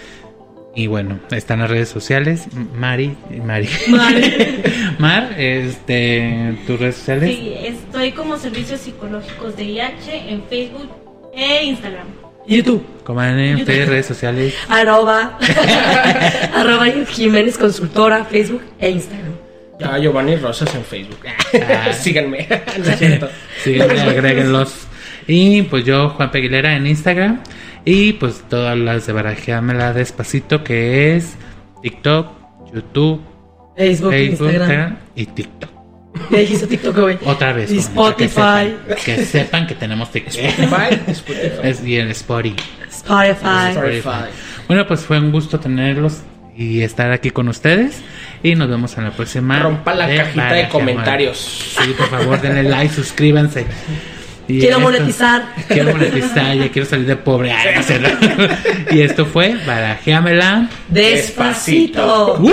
Y 0.75 0.87
bueno, 0.87 1.19
están 1.33 1.59
las 1.59 1.69
redes 1.69 1.89
sociales. 1.89 2.47
Mari, 2.75 3.17
Mari. 3.45 3.69
Mari. 3.89 4.63
Mar, 4.99 5.35
este, 5.37 6.57
tus 6.67 6.79
redes 6.79 6.95
sociales. 6.97 7.37
Sí, 7.37 7.55
estoy 7.61 8.13
como 8.13 8.39
servicios 8.39 8.81
psicológicos 8.81 9.57
de 9.57 9.65
IH 9.65 10.31
en 10.31 10.45
Facebook 10.45 10.89
e 11.35 11.65
Instagram. 11.65 12.07
YouTube. 12.47 12.87
Coman 13.05 13.57
ustedes 13.57 13.89
redes 13.89 14.07
sociales. 14.07 14.55
Arroba. 14.69 15.39
arroba 16.55 16.87
Jiménez 17.09 17.59
Consultora, 17.59 18.25
Facebook 18.25 18.63
e 18.79 18.91
Instagram. 18.91 19.33
Ya 19.81 19.99
Giovanni 19.99 20.37
Rosas 20.37 20.73
en 20.75 20.85
Facebook. 20.85 21.21
Ah. 21.27 21.93
Síganme. 21.93 22.47
No 22.79 22.91
es 22.91 22.99
cierto. 22.99 23.29
Síganme, 23.63 24.01
agréguenlos. 24.01 24.87
Y 25.33 25.63
pues 25.63 25.85
yo, 25.85 26.09
Juan 26.11 26.33
Peguilera 26.33 26.75
en 26.75 26.89
Instagram. 26.89 27.41
Y 27.85 28.15
pues 28.15 28.43
todas 28.49 28.77
las 28.77 29.07
de 29.07 29.13
Barajeamela 29.13 29.93
Despacito, 29.93 30.65
que 30.65 31.15
es 31.15 31.37
TikTok, 31.83 32.27
YouTube, 32.75 33.23
Facebook, 33.77 34.11
Facebook 34.11 34.49
Instagram. 34.49 34.61
Instagram 34.61 34.97
y 35.15 35.27
TikTok. 35.27 35.71
Ya 36.31 36.39
dijiste 36.39 36.67
TikTok, 36.67 36.99
güey. 36.99 37.19
Otra 37.25 37.53
vez. 37.53 37.71
Y 37.71 37.75
que 37.75 37.81
Spotify. 37.81 38.29
sepan, 38.29 38.97
Que 39.05 39.25
sepan, 39.25 39.67
que 39.69 39.75
tenemos 39.77 40.11
TikTok. 40.11 40.35
Spotify, 40.35 41.01
Spotify. 41.13 41.61
Es 41.63 41.83
bien 41.83 42.09
Spotify. 42.09 42.57
Spotify. 42.91 43.71
Spotify. 43.71 44.31
Bueno, 44.67 44.85
pues 44.89 45.01
fue 45.03 45.21
un 45.21 45.31
gusto 45.31 45.61
tenerlos 45.61 46.23
y 46.57 46.83
estar 46.83 47.13
aquí 47.13 47.31
con 47.31 47.47
ustedes. 47.49 48.03
Y 48.43 48.57
nos 48.57 48.69
vemos 48.69 48.99
en 48.99 49.05
la 49.05 49.13
próxima. 49.13 49.61
Rompa 49.61 49.95
la 49.95 50.09
de 50.09 50.17
cajita 50.17 50.53
de 50.55 50.69
comentarios. 50.69 51.39
Sí, 51.81 51.95
por 51.97 52.09
favor, 52.09 52.41
denle 52.41 52.65
like, 52.65 52.93
suscríbanse. 52.93 53.65
Y 54.51 54.59
Quiero 54.61 54.77
esto- 54.79 54.91
monetizar. 54.91 55.45
Quiero 55.69 55.91
monetizar, 55.93 56.57
ya 56.57 56.69
quiero 56.71 56.89
salir 56.89 57.07
de 57.07 57.17
pobre. 57.17 57.53
Ay, 57.53 57.77
no 57.77 57.83
sé, 57.83 57.99
¿no? 57.99 58.09
y 58.91 59.01
esto 59.03 59.27
fue 59.27 59.57
Barajeamela. 59.67 60.69
Despacito. 60.89 62.37
¡Woo! 62.41 62.51